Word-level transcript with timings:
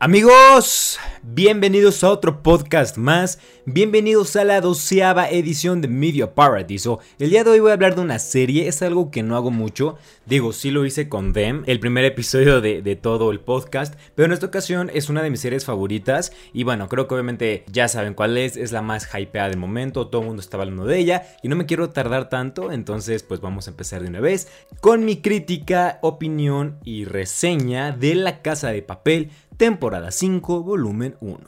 Amigos, 0.00 0.96
bienvenidos 1.24 2.04
a 2.04 2.10
otro 2.10 2.40
podcast 2.40 2.96
más, 2.96 3.40
bienvenidos 3.66 4.36
a 4.36 4.44
la 4.44 4.60
doceava 4.60 5.28
edición 5.28 5.80
de 5.80 5.88
Media 5.88 6.36
Paradiso. 6.36 7.00
El 7.18 7.30
día 7.30 7.42
de 7.42 7.50
hoy 7.50 7.58
voy 7.58 7.72
a 7.72 7.74
hablar 7.74 7.96
de 7.96 8.02
una 8.02 8.20
serie, 8.20 8.68
es 8.68 8.80
algo 8.82 9.10
que 9.10 9.24
no 9.24 9.34
hago 9.34 9.50
mucho, 9.50 9.98
digo, 10.24 10.52
sí 10.52 10.70
lo 10.70 10.86
hice 10.86 11.08
con 11.08 11.32
Them, 11.32 11.64
el 11.66 11.80
primer 11.80 12.04
episodio 12.04 12.60
de, 12.60 12.80
de, 12.80 12.94
todo 12.94 13.32
el 13.32 13.40
podcast, 13.40 13.96
pero 14.14 14.26
en 14.26 14.32
esta 14.32 14.46
ocasión 14.46 14.88
es 14.94 15.08
una 15.08 15.20
de 15.20 15.30
mis 15.30 15.40
series 15.40 15.64
favoritas. 15.64 16.32
Y 16.52 16.62
bueno, 16.62 16.88
creo 16.88 17.08
que 17.08 17.14
obviamente 17.14 17.64
ya 17.66 17.88
saben 17.88 18.14
cuál 18.14 18.38
es, 18.38 18.56
es 18.56 18.70
la 18.70 18.82
más 18.82 19.08
hypeada 19.12 19.48
del 19.48 19.58
momento, 19.58 20.06
todo 20.06 20.20
el 20.20 20.28
mundo 20.28 20.42
está 20.42 20.58
hablando 20.58 20.84
de 20.84 20.96
ella 20.96 21.26
y 21.42 21.48
no 21.48 21.56
me 21.56 21.66
quiero 21.66 21.90
tardar 21.90 22.28
tanto, 22.28 22.70
entonces 22.70 23.24
pues 23.24 23.40
vamos 23.40 23.66
a 23.66 23.70
empezar 23.70 24.02
de 24.02 24.08
una 24.10 24.20
vez 24.20 24.46
con 24.80 25.04
mi 25.04 25.16
crítica, 25.16 25.98
opinión 26.02 26.78
y 26.84 27.04
reseña 27.04 27.90
de 27.90 28.14
La 28.14 28.42
Casa 28.42 28.70
de 28.70 28.82
Papel 28.82 29.32
temporada 29.58 30.12
5, 30.12 30.62
volumen 30.62 31.16
1. 31.20 31.38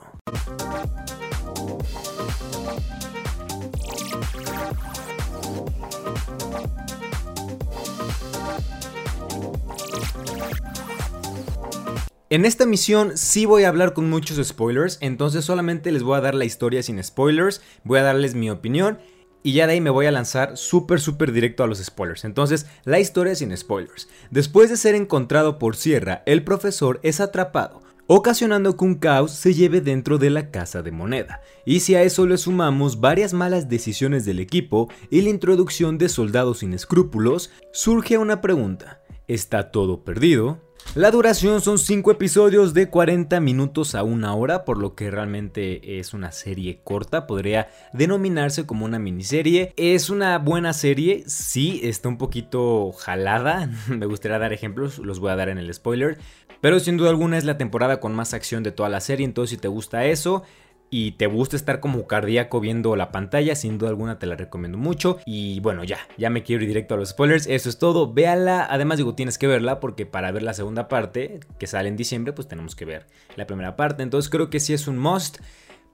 En 12.30 12.44
esta 12.44 12.66
misión 12.66 13.16
sí 13.16 13.46
voy 13.46 13.62
a 13.62 13.68
hablar 13.68 13.92
con 13.92 14.10
muchos 14.10 14.44
spoilers, 14.44 14.98
entonces 15.00 15.44
solamente 15.44 15.92
les 15.92 16.02
voy 16.02 16.18
a 16.18 16.20
dar 16.20 16.34
la 16.34 16.44
historia 16.44 16.82
sin 16.82 17.02
spoilers, 17.02 17.62
voy 17.84 18.00
a 18.00 18.02
darles 18.02 18.34
mi 18.34 18.50
opinión 18.50 18.98
y 19.44 19.52
ya 19.52 19.68
de 19.68 19.74
ahí 19.74 19.80
me 19.80 19.90
voy 19.90 20.06
a 20.06 20.10
lanzar 20.10 20.56
súper 20.56 21.00
súper 21.00 21.30
directo 21.30 21.62
a 21.62 21.68
los 21.68 21.78
spoilers. 21.78 22.24
Entonces, 22.24 22.66
la 22.84 22.98
historia 22.98 23.36
sin 23.36 23.56
spoilers. 23.56 24.08
Después 24.30 24.68
de 24.68 24.76
ser 24.76 24.96
encontrado 24.96 25.60
por 25.60 25.76
Sierra, 25.76 26.24
el 26.26 26.42
profesor 26.42 26.98
es 27.04 27.20
atrapado 27.20 27.82
ocasionando 28.12 28.76
que 28.76 28.84
un 28.84 28.96
caos 28.96 29.30
se 29.30 29.54
lleve 29.54 29.80
dentro 29.80 30.18
de 30.18 30.30
la 30.30 30.50
casa 30.50 30.82
de 30.82 30.90
moneda. 30.90 31.42
Y 31.64 31.78
si 31.78 31.94
a 31.94 32.02
eso 32.02 32.26
le 32.26 32.38
sumamos 32.38 32.98
varias 32.98 33.32
malas 33.32 33.68
decisiones 33.68 34.24
del 34.24 34.40
equipo 34.40 34.90
y 35.10 35.20
la 35.20 35.30
introducción 35.30 35.96
de 35.96 36.08
soldados 36.08 36.58
sin 36.58 36.74
escrúpulos, 36.74 37.52
surge 37.72 38.18
una 38.18 38.40
pregunta. 38.40 39.00
¿Está 39.28 39.70
todo 39.70 40.02
perdido? 40.02 40.58
La 40.96 41.12
duración 41.12 41.60
son 41.60 41.78
5 41.78 42.10
episodios 42.10 42.74
de 42.74 42.90
40 42.90 43.38
minutos 43.38 43.94
a 43.94 44.02
una 44.02 44.34
hora, 44.34 44.64
por 44.64 44.78
lo 44.78 44.96
que 44.96 45.08
realmente 45.08 46.00
es 46.00 46.12
una 46.12 46.32
serie 46.32 46.80
corta, 46.82 47.28
podría 47.28 47.68
denominarse 47.92 48.66
como 48.66 48.86
una 48.86 48.98
miniserie. 48.98 49.72
Es 49.76 50.10
una 50.10 50.36
buena 50.38 50.72
serie, 50.72 51.22
sí, 51.28 51.78
está 51.84 52.08
un 52.08 52.18
poquito 52.18 52.90
jalada, 52.90 53.70
me 53.88 54.06
gustaría 54.06 54.40
dar 54.40 54.52
ejemplos, 54.52 54.98
los 54.98 55.20
voy 55.20 55.30
a 55.30 55.36
dar 55.36 55.48
en 55.48 55.58
el 55.58 55.72
spoiler, 55.72 56.18
pero 56.60 56.80
sin 56.80 56.96
duda 56.96 57.10
alguna 57.10 57.38
es 57.38 57.44
la 57.44 57.58
temporada 57.58 58.00
con 58.00 58.14
más 58.14 58.34
acción 58.34 58.62
de 58.62 58.72
toda 58.72 58.88
la 58.88 59.00
serie, 59.00 59.24
entonces 59.24 59.50
si 59.50 59.60
te 59.60 59.68
gusta 59.68 60.04
eso, 60.04 60.44
y 60.90 61.12
te 61.12 61.26
gusta 61.28 61.56
estar 61.56 61.78
como 61.78 62.06
cardíaco 62.06 62.60
viendo 62.60 62.96
la 62.96 63.12
pantalla, 63.12 63.54
sin 63.54 63.78
duda 63.78 63.90
alguna 63.90 64.18
te 64.18 64.26
la 64.26 64.34
recomiendo 64.34 64.76
mucho. 64.76 65.18
Y 65.24 65.60
bueno, 65.60 65.84
ya, 65.84 65.98
ya 66.18 66.30
me 66.30 66.42
quiero 66.42 66.64
ir 66.64 66.68
directo 66.68 66.94
a 66.94 66.96
los 66.96 67.10
spoilers. 67.10 67.46
Eso 67.46 67.68
es 67.68 67.78
todo, 67.78 68.12
véala. 68.12 68.66
Además, 68.68 68.98
digo, 68.98 69.14
tienes 69.14 69.38
que 69.38 69.46
verla 69.46 69.78
porque 69.78 70.04
para 70.04 70.32
ver 70.32 70.42
la 70.42 70.52
segunda 70.52 70.88
parte, 70.88 71.40
que 71.58 71.68
sale 71.68 71.88
en 71.88 71.96
diciembre, 71.96 72.32
pues 72.32 72.48
tenemos 72.48 72.74
que 72.74 72.84
ver 72.84 73.06
la 73.36 73.46
primera 73.46 73.76
parte. 73.76 74.02
Entonces 74.02 74.28
creo 74.30 74.50
que 74.50 74.58
sí 74.58 74.74
es 74.74 74.88
un 74.88 74.98
must. 74.98 75.38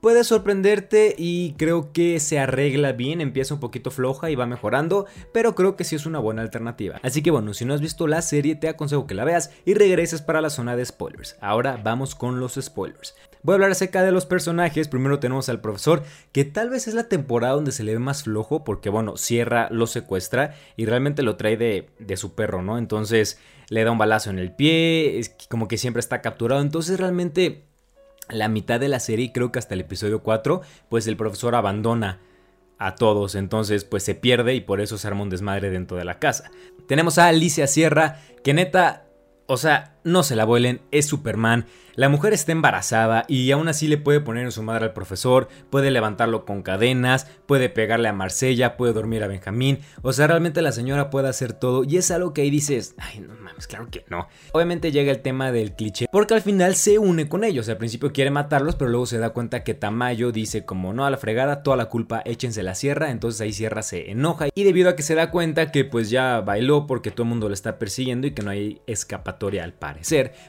Puede 0.07 0.23
sorprenderte 0.23 1.17
y 1.19 1.55
creo 1.55 1.93
que 1.93 2.21
se 2.21 2.39
arregla 2.39 2.93
bien, 2.93 3.21
empieza 3.21 3.55
un 3.55 3.59
poquito 3.59 3.91
floja 3.91 4.31
y 4.31 4.37
va 4.37 4.47
mejorando, 4.47 5.07
pero 5.33 5.57
creo 5.57 5.75
que 5.75 5.83
sí 5.83 5.97
es 5.97 6.07
una 6.07 6.21
buena 6.21 6.43
alternativa. 6.43 7.01
Así 7.03 7.25
que 7.25 7.33
bueno, 7.33 7.53
si 7.55 7.65
no 7.65 7.75
has 7.75 7.81
visto 7.81 8.07
la 8.07 8.23
serie 8.23 8.55
te 8.55 8.69
aconsejo 8.69 9.09
que 9.09 9.17
la 9.17 9.25
veas 9.25 9.51
y 9.65 9.75
regreses 9.75 10.23
para 10.23 10.41
la 10.41 10.51
zona 10.51 10.77
de 10.77 10.87
spoilers. 10.87 11.37
Ahora 11.41 11.81
vamos 11.83 12.15
con 12.15 12.39
los 12.39 12.55
spoilers. 12.55 13.17
Voy 13.43 13.55
a 13.55 13.57
hablar 13.57 13.73
acerca 13.73 14.05
de 14.05 14.13
los 14.13 14.27
personajes. 14.27 14.87
Primero 14.87 15.19
tenemos 15.19 15.49
al 15.49 15.61
profesor, 15.61 16.05
que 16.31 16.45
tal 16.45 16.71
vez 16.71 16.87
es 16.87 16.95
la 16.95 17.09
temporada 17.09 17.55
donde 17.55 17.73
se 17.73 17.83
le 17.83 17.95
ve 17.95 17.99
más 17.99 18.23
flojo, 18.23 18.63
porque 18.63 18.91
bueno, 18.91 19.17
Sierra 19.17 19.67
lo 19.73 19.89
secuestra 19.89 20.55
y 20.77 20.87
realmente 20.87 21.25
lo 21.25 21.35
trae 21.35 21.57
de, 21.57 21.91
de 21.99 22.17
su 22.17 22.37
perro, 22.37 22.63
¿no? 22.63 22.79
Entonces 22.79 23.41
le 23.71 23.83
da 23.83 23.91
un 23.91 23.99
balazo 23.99 24.31
en 24.31 24.39
el 24.39 24.53
pie, 24.53 25.19
es 25.19 25.35
como 25.51 25.67
que 25.67 25.79
siempre 25.79 25.99
está 25.99 26.23
capturado. 26.23 26.63
Entonces 26.63 27.01
realmente 27.01 27.65
la 28.29 28.49
mitad 28.49 28.81
de 28.81 28.89
la 28.89 29.01
serie, 29.01 29.33
creo 29.33 29.53
que 29.53 29.59
hasta 29.59 29.75
el 29.75 29.81
episodio 29.81 30.23
4, 30.23 30.63
pues 30.89 31.07
el 31.07 31.17
profesor 31.17 31.55
abandona 31.55 32.21
a 32.79 32.95
todos, 32.95 33.35
entonces 33.35 33.85
pues 33.85 34.03
se 34.03 34.15
pierde 34.15 34.55
y 34.55 34.61
por 34.61 34.81
eso 34.81 34.99
se 34.99 35.09
arma 35.09 35.23
un 35.23 35.31
desmadre 35.31 35.71
dentro 35.71 35.97
de 35.97 36.05
la 36.05 36.19
casa. 36.19 36.51
Tenemos 36.87 37.19
a 37.19 37.29
Alicia 37.29 37.67
Sierra, 37.67 38.21
que 38.45 38.55
neta, 38.55 39.07
o 39.47 39.57
sea, 39.57 39.96
no 40.07 40.23
se 40.23 40.37
la 40.37 40.45
vuelen, 40.45 40.81
es 40.91 41.07
Superman, 41.07 41.67
la 41.97 42.11
mujer 42.11 42.35
está 42.35 42.53
embarazada 42.53 43.25
y 43.27 43.51
aún 43.53 43.69
así 43.69 43.89
le 43.89 43.97
puede 43.97 44.21
poner 44.21 44.45
en 44.45 44.53
su 44.53 44.63
madre 44.63 44.85
al 44.85 44.93
profesor, 44.93 45.49
puede 45.71 45.91
levantarlo 45.91 46.45
con 46.45 46.63
cadenas, 46.63 47.27
puede 47.47 47.71
pegarle 47.71 48.09
a 48.09 48.13
Marsella, 48.13 48.77
puede 48.77 48.93
dormir 48.93 49.25
a 49.25 49.29
Benjamín. 49.29 49.79
O 50.03 50.13
sea, 50.13 50.27
realmente 50.27 50.61
la 50.61 50.73
señora 50.73 51.09
puede 51.09 51.31
hacer 51.31 51.55
todo 51.55 51.85
y 51.85 51.97
es 51.97 52.11
algo 52.11 52.35
que 52.35 52.43
ahí 52.43 52.51
dices, 52.51 52.95
ay, 52.99 53.21
no 53.21 53.35
mames, 53.41 53.67
claro 53.67 53.89
que 53.91 54.05
no. 54.11 54.29
Obviamente 54.53 54.93
llega 54.93 55.11
el 55.11 55.23
tema 55.23 55.53
del 55.53 55.73
cliché, 55.73 56.07
porque 56.13 56.35
al 56.35 56.43
final 56.43 56.75
se 56.75 56.99
une 56.99 57.31
con 57.31 57.45
ellos. 57.45 57.67
Al 57.71 57.79
principio 57.79 58.13
quiere 58.13 58.31
matarlos, 58.31 58.77
pero 58.77 58.91
luego 58.91 59.07
se 59.07 59.17
da 59.17 59.31
cuenta 59.31 59.65
que 59.65 59.73
Tamayo 59.73 60.33
dice 60.33 60.67
como 60.67 60.93
no 60.93 61.07
a 61.07 61.11
la 61.11 61.17
fregada, 61.17 61.63
toda 61.63 61.79
la 61.79 61.87
culpa 61.87 62.21
échense 62.27 62.63
la 62.63 62.75
sierra. 62.75 63.11
Entonces 63.11 63.41
ahí 63.41 63.55
Sierra 63.55 63.83
se 63.83 64.11
enoja 64.11 64.49
y 64.55 64.65
debido 64.65 64.91
a 64.91 64.97
que 64.97 65.03
se 65.03 65.15
da 65.15 65.31
cuenta 65.31 65.73
que 65.73 65.87
pues 65.87 66.11
ya 66.11 66.43
bailó 66.43 66.87
porque 66.87 67.11
todo 67.11 67.23
el 67.23 67.31
mundo 67.31 67.49
lo 67.49 67.55
está 67.55 67.79
persiguiendo 67.79 68.27
y 68.27 68.33
que 68.33 68.43
no 68.43 68.51
hay 68.51 68.83
escapatoria 68.87 69.65
al 69.65 69.73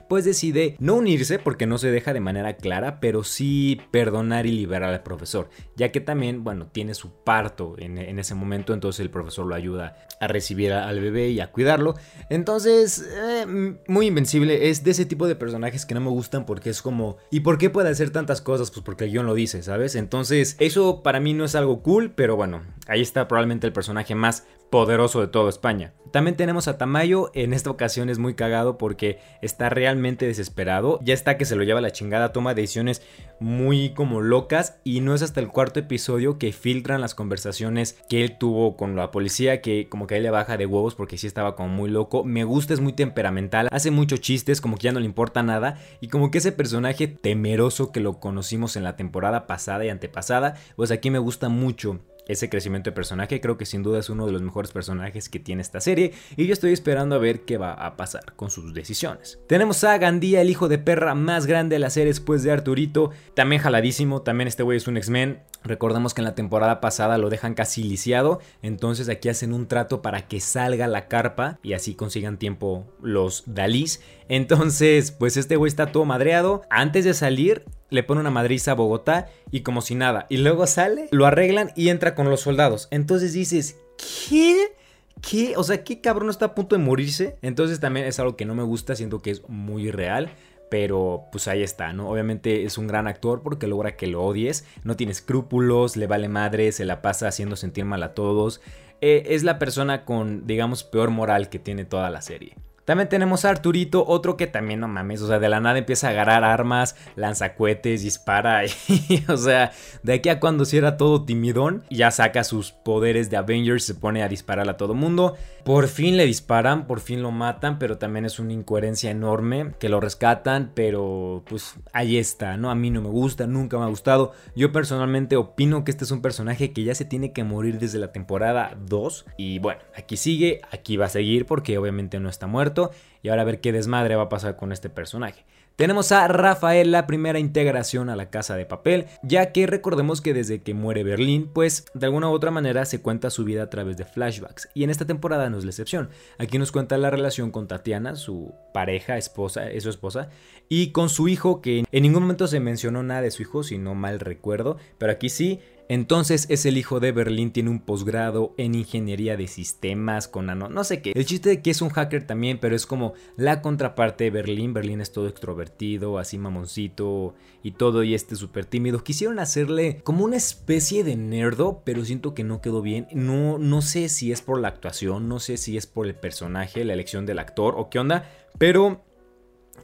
pues 0.08 0.26
decide 0.26 0.76
no 0.80 0.96
unirse 0.96 1.40
porque 1.40 1.66
no 1.66 1.78
se 1.78 1.92
deja 1.92 2.14
de 2.14 2.20
manera 2.20 2.56
clara, 2.58 3.00
pero 3.00 3.24
sí 3.24 3.80
perdonar 3.92 4.46
y 4.46 4.52
liberar 4.52 4.94
al 4.94 5.04
profesor, 5.04 5.50
ya 5.76 5.92
que 5.92 6.02
también, 6.02 6.44
bueno, 6.44 6.68
tiene 6.72 6.94
su 6.94 7.12
parto 7.24 7.76
en, 7.78 7.98
ese 8.20 8.36
momento, 8.36 8.74
entonces 8.74 9.00
el 9.00 9.10
profesor 9.10 9.46
lo 9.46 9.56
ayuda 9.56 9.98
a 10.20 10.28
recibir 10.28 10.74
al 10.74 11.00
bebé 11.00 11.30
y 11.30 11.40
a 11.40 11.52
cuidarlo. 11.52 11.96
Entonces, 12.30 13.08
eh, 13.16 13.46
muy 13.88 14.08
invencible, 14.08 14.70
es 14.70 14.84
de 14.84 14.92
ese 14.92 15.06
tipo 15.06 15.28
de 15.28 15.36
personajes 15.36 15.86
que 15.86 15.94
no 15.94 16.02
me 16.02 16.10
gustan 16.10 16.46
porque 16.46 16.70
es 16.70 16.82
como, 16.82 17.18
¿y 17.32 17.42
por 17.42 17.58
qué 17.58 17.70
puede 17.70 17.90
hacer 17.90 18.10
tantas 18.10 18.42
cosas? 18.42 18.72
Pues 18.72 18.84
porque 18.84 19.06
el 19.06 19.12
guion 19.12 19.26
lo 19.26 19.34
dice, 19.34 19.64
¿sabes? 19.64 19.96
Entonces, 19.96 20.56
eso 20.60 21.04
para 21.04 21.20
mí 21.20 21.34
no 21.34 21.46
es 21.46 21.56
algo 21.56 21.82
cool, 21.84 22.12
pero 22.12 22.36
bueno, 22.36 22.62
ahí 22.88 23.02
está 23.02 23.28
probablemente 23.28 23.68
el 23.68 23.74
personaje 23.74 24.16
más 24.16 24.46
poderoso 24.70 25.22
de 25.22 25.28
toda 25.28 25.50
España. 25.50 25.94
También 26.12 26.38
tenemos 26.38 26.68
a 26.68 26.78
Tamayo, 26.78 27.32
en 27.34 27.54
esta 27.54 27.70
ocasión 27.70 28.10
es 28.10 28.18
muy 28.18 28.34
cagado 28.34 28.78
porque 28.78 29.20
está 29.42 29.70
realmente 29.70 30.26
desesperado, 30.26 31.00
ya 31.04 31.14
está 31.14 31.38
que 31.38 31.46
se 31.46 31.56
lo 31.56 31.64
lleva 31.64 31.82
la 31.82 31.92
chingada, 31.92 32.32
toma 32.32 32.54
decisiones 32.54 33.02
muy 33.40 33.94
como 33.94 34.22
locas 34.22 34.80
y 34.84 35.02
no 35.02 35.14
es 35.14 35.22
hasta 35.22 35.42
el 35.42 35.50
cuarto 35.50 35.80
episodio 35.80 36.40
que 36.40 36.54
filtran 36.54 37.02
las 37.02 37.14
conversaciones 37.14 37.98
que 38.10 38.24
él 38.24 38.38
tuvo 38.38 38.78
con 38.78 38.96
la 38.96 39.12
policía 39.12 39.62
que 39.62 39.90
como 39.90 40.08
que 40.08 40.16
a 40.16 40.18
él 40.18 40.24
le 40.24 40.32
baja 40.32 40.58
de 40.58 40.66
huevos 40.66 40.96
porque 40.96 41.18
sí 41.18 41.28
estaba 41.28 41.56
como 41.56 41.70
muy 41.70 41.90
loco, 41.90 42.24
me 42.24 42.46
gusta, 42.46 42.74
es 42.74 42.80
muy 42.80 42.94
temperamental, 42.94 43.68
hace 43.72 43.92
muchos 43.92 44.22
chistes 44.22 44.62
como 44.62 44.78
que 44.78 44.84
ya 44.84 44.92
no 44.94 45.00
le 45.00 45.06
importa 45.06 45.44
nada 45.44 45.78
y 46.00 46.08
como 46.08 46.32
que 46.32 46.38
ese 46.38 46.52
personaje 46.52 47.08
temeroso 47.08 47.92
que 47.92 48.00
lo 48.00 48.20
conocimos 48.20 48.76
en 48.76 48.84
la 48.84 48.96
temporada 48.96 49.46
pasada 49.46 49.86
y 49.86 49.90
antepasada, 49.90 50.56
pues 50.76 50.92
aquí 50.92 51.12
me 51.12 51.20
gusta 51.20 51.50
mucho 51.50 52.00
ese 52.28 52.50
crecimiento 52.50 52.90
de 52.90 52.96
personaje. 52.96 53.42
Creo 53.42 53.58
que 53.58 53.66
sin 53.66 53.84
duda 53.84 54.00
es 54.00 54.10
uno 54.10 54.26
de 54.26 54.32
los 54.32 54.42
mejores 54.42 54.72
personajes 54.72 55.30
que 55.30 55.40
tiene 55.40 55.62
esta 55.62 55.82
serie 55.82 56.14
y 56.36 56.48
yo 56.48 56.54
estoy 56.54 56.74
esperando 56.74 57.16
a 57.16 57.20
ver 57.20 57.42
qué 57.42 57.58
va 57.58 57.74
a 57.74 57.98
pasar 57.98 58.34
con 58.36 58.52
sus 58.52 58.74
decisiones. 58.74 59.40
Tenemos 59.48 59.84
a 59.84 59.98
Gandía, 59.98 60.42
el 60.42 60.50
hijo 60.50 60.68
de 60.68 60.78
perra 60.78 61.16
más 61.16 61.46
grande 61.46 61.76
de 61.76 61.80
la 61.80 61.90
serie 61.90 62.08
después 62.08 62.44
de 62.44 62.52
Arturito, 62.52 63.12
también 63.34 63.62
jaladísimo, 63.62 64.22
también 64.22 64.48
este 64.48 64.64
güey 64.64 64.78
es 64.78 64.88
un 64.88 64.98
X-Men. 64.98 65.40
Recordamos 65.64 66.14
que 66.14 66.22
en 66.22 66.26
la 66.26 66.36
temporada 66.36 66.80
pasada 66.80 67.18
lo 67.18 67.30
dejan 67.30 67.54
casi 67.54 67.84
lisiado, 67.84 68.40
entonces 68.62 69.10
aquí 69.10 69.28
hacen 69.30 69.54
un 69.54 69.68
trato 69.68 70.02
para 70.02 70.28
que 70.28 70.40
salga 70.40 70.88
la 70.88 71.08
carpa 71.08 71.60
y 71.64 71.74
así 71.74 71.96
consigan 71.96 72.38
tiempo 72.38 72.86
los 73.02 73.44
Dalís. 73.48 74.02
Entonces, 74.30 75.12
pues 75.12 75.38
este 75.38 75.56
güey 75.56 75.70
está 75.70 75.92
todo 75.92 76.06
madreado. 76.06 76.62
Antes 76.70 77.06
de 77.06 77.14
salir, 77.14 77.66
le 77.90 78.04
pone 78.04 78.22
una 78.22 78.32
madriza 78.32 78.72
a 78.72 78.76
Bogotá 78.76 79.28
y 79.52 79.62
como 79.62 79.82
si 79.82 79.96
nada. 79.96 80.26
Y 80.30 80.38
luego 80.38 80.68
sale, 80.68 81.08
lo 81.12 81.26
arreglan 81.26 81.72
y 81.76 81.90
entra 81.90 82.16
con 82.16 82.30
los 82.30 82.42
soldados. 82.42 82.88
Entonces 82.92 83.34
dices, 83.34 83.78
¿qué? 83.98 84.74
¿Qué? 85.22 85.54
O 85.58 85.64
sea, 85.64 85.84
¿qué 85.84 86.02
cabrón 86.02 86.30
está 86.30 86.46
a 86.46 86.56
punto 86.56 86.76
de 86.76 86.84
morirse? 86.84 87.38
Entonces 87.42 87.80
también 87.80 88.06
es 88.06 88.20
algo 88.20 88.36
que 88.36 88.46
no 88.46 88.56
me 88.56 88.64
gusta, 88.64 88.96
siento 88.96 89.22
que 89.22 89.32
es 89.32 89.48
muy 89.48 89.92
real. 89.92 90.30
Pero 90.70 91.24
pues 91.32 91.48
ahí 91.48 91.64
está, 91.64 91.94
¿no? 91.94 92.10
Obviamente 92.10 92.64
es 92.64 92.78
un 92.78 92.88
gran 92.88 93.08
actor 93.08 93.42
porque 93.42 93.68
logra 93.68 93.96
que 93.96 94.06
lo 94.06 94.22
odies. 94.22 94.66
No 94.84 94.98
tiene 94.98 95.14
escrúpulos, 95.14 95.96
le 95.96 96.08
vale 96.08 96.28
madre, 96.28 96.74
se 96.74 96.84
la 96.84 97.02
pasa 97.02 97.30
haciendo 97.30 97.56
sentir 97.56 97.86
mal 97.86 98.04
a 98.04 98.14
todos. 98.14 98.60
Eh, 99.00 99.28
es 99.28 99.44
la 99.44 99.60
persona 99.60 100.04
con, 100.04 100.46
digamos, 100.46 100.84
peor 100.84 101.10
moral 101.10 101.50
que 101.50 101.60
tiene 101.60 101.86
toda 101.86 102.10
la 102.10 102.22
serie. 102.22 102.58
También 102.88 103.10
tenemos 103.10 103.44
a 103.44 103.50
Arturito, 103.50 104.06
otro 104.08 104.38
que 104.38 104.48
también 104.48 104.80
no 104.80 104.88
mames, 104.88 105.22
o 105.22 105.28
sea, 105.28 105.40
de 105.40 105.50
la 105.50 105.60
nada 105.60 105.78
empieza 105.78 106.08
a 106.08 106.12
agarrar 106.12 106.46
armas, 106.46 106.96
lanzacuetes, 107.18 108.02
dispara, 108.02 108.64
y, 108.88 109.26
o 109.28 109.36
sea, 109.36 109.74
de 110.04 110.14
aquí 110.14 110.30
a 110.30 110.40
cuando 110.40 110.64
si 110.64 110.78
era 110.78 110.96
todo 110.96 111.26
timidón, 111.26 111.84
ya 111.90 112.12
saca 112.12 112.46
sus 112.46 112.72
poderes 112.72 113.30
de 113.30 113.36
Avengers, 113.36 113.84
se 113.84 113.94
pone 113.94 114.24
a 114.24 114.30
disparar 114.30 114.70
a 114.70 114.78
todo 114.78 114.94
mundo. 114.94 115.36
Por 115.66 115.90
fin 115.90 116.16
le 116.16 116.26
disparan, 116.26 116.88
por 116.88 117.02
fin 117.02 117.22
lo 117.22 117.32
matan, 117.32 117.78
pero 117.78 117.98
también 117.98 118.24
es 118.24 118.40
una 118.40 118.54
incoherencia 118.54 119.12
enorme 119.12 119.74
que 119.80 119.90
lo 119.90 120.00
rescatan, 120.00 120.72
pero 120.74 121.44
pues 121.46 121.76
ahí 121.92 122.18
está, 122.18 122.56
¿no? 122.56 122.72
A 122.72 122.76
mí 122.76 122.90
no 122.90 123.02
me 123.02 123.10
gusta, 123.10 123.48
nunca 123.48 123.78
me 123.78 123.84
ha 123.84 123.90
gustado. 123.90 124.32
Yo 124.56 124.72
personalmente 124.72 125.36
opino 125.36 125.84
que 125.84 125.92
este 125.92 126.06
es 126.06 126.12
un 126.12 126.22
personaje 126.22 126.72
que 126.72 126.86
ya 126.86 126.96
se 126.96 127.04
tiene 127.04 127.34
que 127.34 127.44
morir 127.44 127.80
desde 127.80 128.00
la 128.00 128.14
temporada 128.14 128.78
2. 128.88 129.26
Y 129.36 129.60
bueno, 129.60 129.82
aquí 129.94 130.16
sigue, 130.16 130.62
aquí 130.72 130.96
va 130.96 131.08
a 131.08 131.10
seguir 131.10 131.46
porque 131.46 131.78
obviamente 131.78 132.18
no 132.22 132.30
está 132.30 132.48
muerto 132.48 132.77
y 133.22 133.30
ahora 133.30 133.42
a 133.42 133.46
ver 133.46 133.62
qué 133.62 133.72
desmadre 133.72 134.16
va 134.16 134.24
a 134.24 134.30
pasar 134.30 134.56
con 134.56 134.72
este 134.72 134.90
personaje. 134.90 135.46
Tenemos 135.78 136.12
a 136.12 136.28
Rafael, 136.28 136.90
la 136.90 137.06
primera 137.06 137.38
integración 137.38 138.10
a 138.10 138.16
la 138.16 138.32
casa 138.32 138.56
de 138.56 138.66
papel, 138.66 139.06
ya 139.22 139.52
que 139.52 139.68
recordemos 139.68 140.22
que 140.22 140.34
desde 140.34 140.64
que 140.64 140.74
muere 140.74 141.04
Berlín, 141.04 141.52
pues 141.54 141.86
de 141.94 142.08
alguna 142.08 142.30
u 142.30 142.34
otra 142.34 142.50
manera 142.50 142.84
se 142.86 143.00
cuenta 143.00 143.30
su 143.30 143.44
vida 143.44 143.62
a 143.62 143.70
través 143.70 143.96
de 143.96 144.06
flashbacks, 144.06 144.70
y 144.74 144.84
en 144.84 144.90
esta 144.90 145.06
temporada 145.06 145.52
no 145.52 145.60
es 145.60 145.66
la 145.66 145.70
excepción. 145.70 146.10
Aquí 146.40 146.58
nos 146.58 146.72
cuenta 146.72 146.98
la 146.98 147.12
relación 147.12 147.52
con 147.52 147.68
Tatiana, 147.68 148.16
su 148.16 148.56
pareja, 148.74 149.20
esposa, 149.20 149.70
es 149.70 149.84
su 149.84 149.92
esposa, 149.92 150.30
y 150.68 150.94
con 150.94 151.10
su 151.10 151.28
hijo, 151.28 151.62
que 151.62 151.86
en 151.92 152.04
ningún 152.04 152.24
momento 152.24 152.48
se 152.48 152.60
mencionó 152.60 153.04
nada 153.04 153.22
de 153.22 153.30
su 153.30 153.44
hijo, 153.44 153.62
si 153.62 153.78
no 153.78 153.94
mal 153.94 154.20
recuerdo, 154.20 154.78
pero 154.98 155.12
aquí 155.12 155.30
sí, 155.30 155.60
entonces 155.90 156.46
es 156.50 156.66
el 156.66 156.78
hijo 156.78 157.00
de 157.00 157.12
Berlín, 157.12 157.52
tiene 157.52 157.70
un 157.70 157.80
posgrado 157.80 158.54
en 158.58 158.76
ingeniería 158.76 159.38
de 159.38 159.48
sistemas 159.48 160.28
con 160.28 160.50
ano, 160.50 160.70
no 160.70 160.84
sé 160.84 161.02
qué. 161.02 161.12
El 161.16 161.26
chiste 161.26 161.50
de 161.50 161.62
que 161.62 161.72
es 161.72 161.82
un 161.82 161.90
hacker 161.90 162.28
también, 162.28 162.60
pero 162.60 162.76
es 162.76 162.86
como 162.86 163.14
la 163.36 163.62
contraparte 163.62 164.26
de 164.26 164.32
Berlín. 164.32 164.74
Berlín 164.74 165.02
es 165.02 165.12
todo 165.12 165.28
extrovertido, 165.28 166.20
así 166.20 166.38
mamoncito 166.38 167.36
y 167.64 167.72
todo, 167.72 168.04
y 168.04 168.14
este 168.14 168.36
súper 168.36 168.66
tímido. 168.66 169.04
Quisieron 169.04 169.40
hacerle 169.40 170.02
como 170.04 170.26
una 170.26 170.38
especie 170.38 171.04
de 171.04 171.16
nerdo, 171.16 171.82
pero 171.86 172.04
siento 172.04 172.34
que 172.34 172.44
no 172.44 172.62
quedó 172.62 172.82
bien. 172.82 173.08
No, 173.12 173.58
no 173.58 173.82
sé 173.82 174.10
si 174.10 174.32
es 174.32 174.42
por 174.42 174.60
la 174.60 174.68
actuación, 174.68 175.30
no 175.30 175.40
sé 175.40 175.58
si 175.58 175.78
es 175.78 175.88
por 175.88 176.06
el 176.06 176.16
personaje, 176.16 176.84
la 176.84 176.94
elección 176.94 177.26
del 177.26 177.40
actor 177.40 177.76
o 177.78 177.90
qué 177.90 178.00
onda, 178.00 178.30
pero 178.58 179.07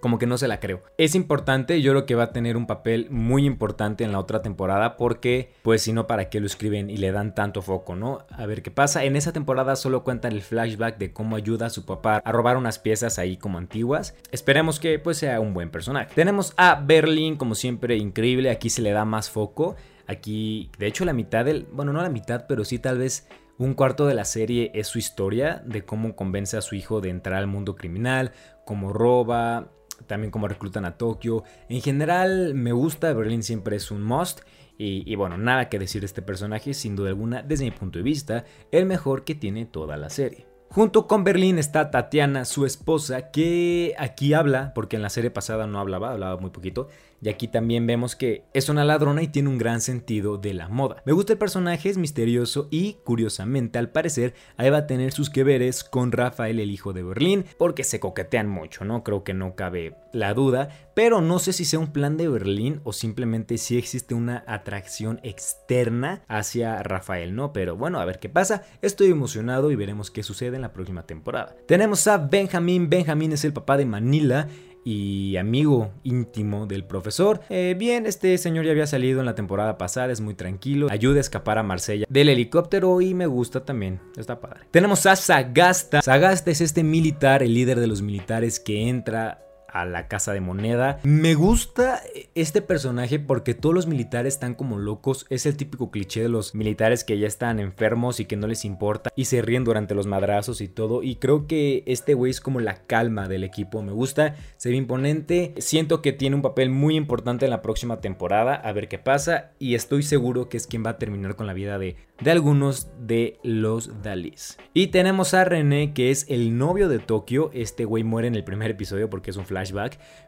como 0.03 0.19
que 0.19 0.27
no 0.27 0.37
se 0.37 0.49
la 0.49 0.59
creo. 0.59 0.83
Es 0.97 1.15
importante, 1.15 1.81
yo 1.81 1.93
creo 1.93 2.05
que 2.05 2.15
va 2.15 2.25
a 2.25 2.33
tener 2.33 2.57
un 2.57 2.67
papel 2.67 3.07
muy 3.09 3.45
importante 3.45 4.03
en 4.03 4.11
la 4.11 4.19
otra 4.19 4.41
temporada 4.41 4.97
porque 4.97 5.53
pues 5.61 5.81
si 5.81 5.93
no, 5.93 6.07
¿para 6.07 6.29
qué 6.29 6.41
lo 6.41 6.45
escriben 6.45 6.89
y 6.89 6.97
le 6.97 7.13
dan 7.13 7.33
tanto 7.33 7.61
foco, 7.61 7.95
no? 7.95 8.25
A 8.29 8.45
ver 8.45 8.63
qué 8.63 8.69
pasa. 8.69 9.05
En 9.05 9.15
esa 9.15 9.31
temporada 9.31 9.77
solo 9.77 10.03
cuentan 10.03 10.33
el 10.33 10.41
flashback 10.41 10.97
de 10.97 11.13
cómo 11.13 11.37
ayuda 11.37 11.67
a 11.67 11.69
su 11.69 11.85
papá 11.85 12.17
a 12.17 12.31
robar 12.33 12.57
unas 12.57 12.79
piezas 12.79 13.17
ahí 13.17 13.37
como 13.37 13.57
antiguas. 13.57 14.13
Esperemos 14.29 14.81
que 14.81 14.99
pues 14.99 15.19
sea 15.19 15.39
un 15.39 15.53
buen 15.53 15.69
personaje. 15.69 16.13
Tenemos 16.13 16.53
a 16.57 16.83
Berlin 16.83 17.37
como 17.37 17.55
siempre 17.55 17.95
increíble, 17.95 18.49
aquí 18.49 18.69
se 18.69 18.81
le 18.81 18.91
da 18.91 19.05
más 19.05 19.29
foco. 19.29 19.77
Aquí, 20.05 20.69
de 20.79 20.87
hecho, 20.87 21.05
la 21.05 21.13
mitad 21.13 21.45
del, 21.45 21.65
bueno, 21.71 21.93
no 21.93 22.01
la 22.01 22.09
mitad, 22.09 22.43
pero 22.45 22.65
sí 22.65 22.77
tal 22.77 22.97
vez 22.97 23.25
un 23.57 23.73
cuarto 23.75 24.07
de 24.07 24.15
la 24.15 24.25
serie 24.25 24.71
es 24.73 24.87
su 24.87 24.97
historia 24.97 25.61
de 25.65 25.85
cómo 25.85 26.15
convence 26.15 26.57
a 26.57 26.61
su 26.61 26.75
hijo 26.75 27.01
de 27.01 27.09
entrar 27.09 27.37
al 27.37 27.47
mundo 27.47 27.75
criminal, 27.75 28.31
cómo 28.65 28.91
roba, 28.91 29.69
también 30.07 30.31
como 30.31 30.47
reclutan 30.47 30.85
a 30.85 30.97
Tokio. 30.97 31.43
En 31.69 31.81
general 31.81 32.53
me 32.53 32.71
gusta, 32.71 33.13
Berlín 33.13 33.43
siempre 33.43 33.75
es 33.75 33.91
un 33.91 34.03
must. 34.03 34.41
Y, 34.77 35.03
y, 35.05 35.15
bueno, 35.15 35.37
nada 35.37 35.69
que 35.69 35.77
decir 35.77 36.01
de 36.01 36.07
este 36.07 36.23
personaje, 36.23 36.73
sin 36.73 36.95
duda 36.95 37.09
alguna, 37.09 37.43
desde 37.43 37.65
mi 37.65 37.71
punto 37.71 37.99
de 37.99 38.03
vista, 38.03 38.45
el 38.71 38.87
mejor 38.87 39.23
que 39.23 39.35
tiene 39.35 39.65
toda 39.65 39.97
la 39.97 40.09
serie. 40.09 40.47
Junto 40.73 41.05
con 41.05 41.23
Berlín 41.23 41.59
está 41.59 41.91
Tatiana, 41.91 42.45
su 42.45 42.65
esposa, 42.65 43.29
que 43.29 43.93
aquí 43.99 44.33
habla, 44.33 44.73
porque 44.73 44.95
en 44.95 45.03
la 45.03 45.11
serie 45.11 45.29
pasada 45.29 45.67
no 45.67 45.79
hablaba, 45.79 46.11
hablaba 46.11 46.37
muy 46.37 46.49
poquito, 46.49 46.87
y 47.23 47.29
aquí 47.29 47.47
también 47.47 47.87
vemos 47.87 48.17
que 48.17 48.43
es 48.53 48.67
una 48.67 48.83
ladrona 48.83 49.21
y 49.21 49.29
tiene 49.29 49.47
un 49.47 49.57
gran 49.57 49.79
sentido 49.79 50.37
de 50.37 50.53
la 50.53 50.67
moda. 50.67 51.01
Me 51.05 51.13
gusta 51.13 51.33
el 51.33 51.39
personaje, 51.39 51.89
es 51.89 51.97
misterioso 51.97 52.67
y, 52.69 52.97
curiosamente, 53.05 53.79
al 53.79 53.91
parecer, 53.91 54.33
ahí 54.57 54.69
va 54.69 54.79
a 54.79 54.87
tener 54.87 55.13
sus 55.13 55.29
que 55.29 55.45
veres 55.45 55.85
con 55.85 56.11
Rafael, 56.11 56.59
el 56.59 56.69
hijo 56.69 56.91
de 56.91 57.03
Berlín, 57.03 57.45
porque 57.57 57.85
se 57.85 58.01
coquetean 58.01 58.49
mucho, 58.49 58.83
¿no? 58.83 59.03
Creo 59.03 59.23
que 59.23 59.33
no 59.33 59.55
cabe 59.55 59.95
la 60.11 60.33
duda, 60.33 60.91
pero 60.95 61.21
no 61.21 61.39
sé 61.39 61.53
si 61.53 61.63
sea 61.63 61.79
un 61.79 61.93
plan 61.93 62.17
de 62.17 62.27
Berlín 62.27 62.81
o 62.83 62.91
simplemente 62.91 63.57
si 63.57 63.77
existe 63.77 64.13
una 64.13 64.43
atracción 64.45 65.21
externa 65.23 66.23
hacia 66.27 66.83
Rafael, 66.83 67.35
¿no? 67.35 67.53
Pero 67.53 67.77
bueno, 67.77 68.01
a 68.01 68.05
ver 68.05 68.19
qué 68.19 68.27
pasa. 68.27 68.63
Estoy 68.81 69.11
emocionado 69.11 69.71
y 69.71 69.75
veremos 69.77 70.11
qué 70.11 70.23
sucede 70.23 70.57
en 70.57 70.61
la 70.61 70.73
próxima 70.73 71.03
temporada. 71.03 71.55
Tenemos 71.67 72.05
a 72.07 72.17
Benjamín. 72.17 72.89
Benjamín 72.89 73.31
es 73.31 73.45
el 73.45 73.53
papá 73.53 73.77
de 73.77 73.85
Manila 73.85 74.49
y 74.83 75.37
amigo 75.37 75.91
íntimo 76.03 76.65
del 76.65 76.85
profesor. 76.85 77.41
Eh, 77.49 77.75
bien, 77.77 78.05
este 78.05 78.37
señor 78.37 78.65
ya 78.65 78.71
había 78.71 78.87
salido 78.87 79.19
en 79.19 79.25
la 79.25 79.35
temporada 79.35 79.77
pasada, 79.77 80.11
es 80.11 80.21
muy 80.21 80.35
tranquilo, 80.35 80.87
ayuda 80.89 81.17
a 81.17 81.21
escapar 81.21 81.57
a 81.57 81.63
Marsella 81.63 82.05
del 82.09 82.29
helicóptero 82.29 83.01
y 83.01 83.13
me 83.13 83.27
gusta 83.27 83.65
también, 83.65 83.99
está 84.17 84.39
padre. 84.39 84.61
Tenemos 84.71 85.05
a 85.05 85.15
Sagasta. 85.15 86.01
Sagasta 86.01 86.51
es 86.51 86.61
este 86.61 86.83
militar, 86.83 87.43
el 87.43 87.53
líder 87.53 87.79
de 87.79 87.87
los 87.87 88.01
militares 88.01 88.59
que 88.59 88.87
entra 88.89 89.43
a 89.73 89.85
la 89.85 90.07
casa 90.07 90.33
de 90.33 90.39
moneda. 90.39 90.99
Me 91.03 91.33
gusta 91.33 92.01
este 92.35 92.61
personaje 92.61 93.19
porque 93.19 93.55
todos 93.55 93.73
los 93.73 93.87
militares 93.87 94.35
están 94.35 94.53
como 94.53 94.77
locos. 94.77 95.25
Es 95.29 95.45
el 95.45 95.57
típico 95.57 95.91
cliché 95.91 96.21
de 96.21 96.29
los 96.29 96.53
militares 96.55 97.03
que 97.03 97.17
ya 97.17 97.27
están 97.27 97.59
enfermos 97.59 98.19
y 98.19 98.25
que 98.25 98.37
no 98.37 98.47
les 98.47 98.65
importa 98.65 99.11
y 99.15 99.25
se 99.25 99.41
ríen 99.41 99.63
durante 99.63 99.95
los 99.95 100.05
madrazos 100.05 100.61
y 100.61 100.67
todo. 100.67 101.01
Y 101.01 101.15
creo 101.15 101.47
que 101.47 101.83
este 101.87 102.13
güey 102.13 102.29
es 102.29 102.39
como 102.39 102.59
la 102.59 102.85
calma 102.85 103.27
del 103.27 103.43
equipo. 103.43 103.81
Me 103.81 103.91
gusta, 103.91 104.35
se 104.57 104.69
ve 104.69 104.75
imponente. 104.75 105.55
Siento 105.57 106.01
que 106.01 106.13
tiene 106.13 106.35
un 106.35 106.43
papel 106.43 106.69
muy 106.69 106.95
importante 106.95 107.45
en 107.45 107.51
la 107.51 107.63
próxima 107.63 107.99
temporada. 107.99 108.53
A 108.53 108.71
ver 108.73 108.87
qué 108.87 108.99
pasa. 108.99 109.51
Y 109.57 109.73
estoy 109.73 110.03
seguro 110.03 110.49
que 110.49 110.57
es 110.57 110.67
quien 110.67 110.85
va 110.85 110.91
a 110.91 110.97
terminar 110.99 111.35
con 111.35 111.47
la 111.47 111.53
vida 111.53 111.79
de, 111.79 111.95
de 112.21 112.31
algunos 112.31 112.89
de 112.99 113.39
los 113.43 114.03
Dalis. 114.03 114.59
Y 114.73 114.87
tenemos 114.87 115.33
a 115.33 115.45
René, 115.45 115.93
que 115.93 116.11
es 116.11 116.27
el 116.29 116.57
novio 116.57 116.89
de 116.89 116.99
Tokio. 116.99 117.49
Este 117.53 117.85
güey 117.85 118.03
muere 118.03 118.27
en 118.27 118.35
el 118.35 118.43
primer 118.43 118.69
episodio 118.69 119.09
porque 119.09 119.31
es 119.31 119.37
un 119.37 119.45
flash 119.45 119.62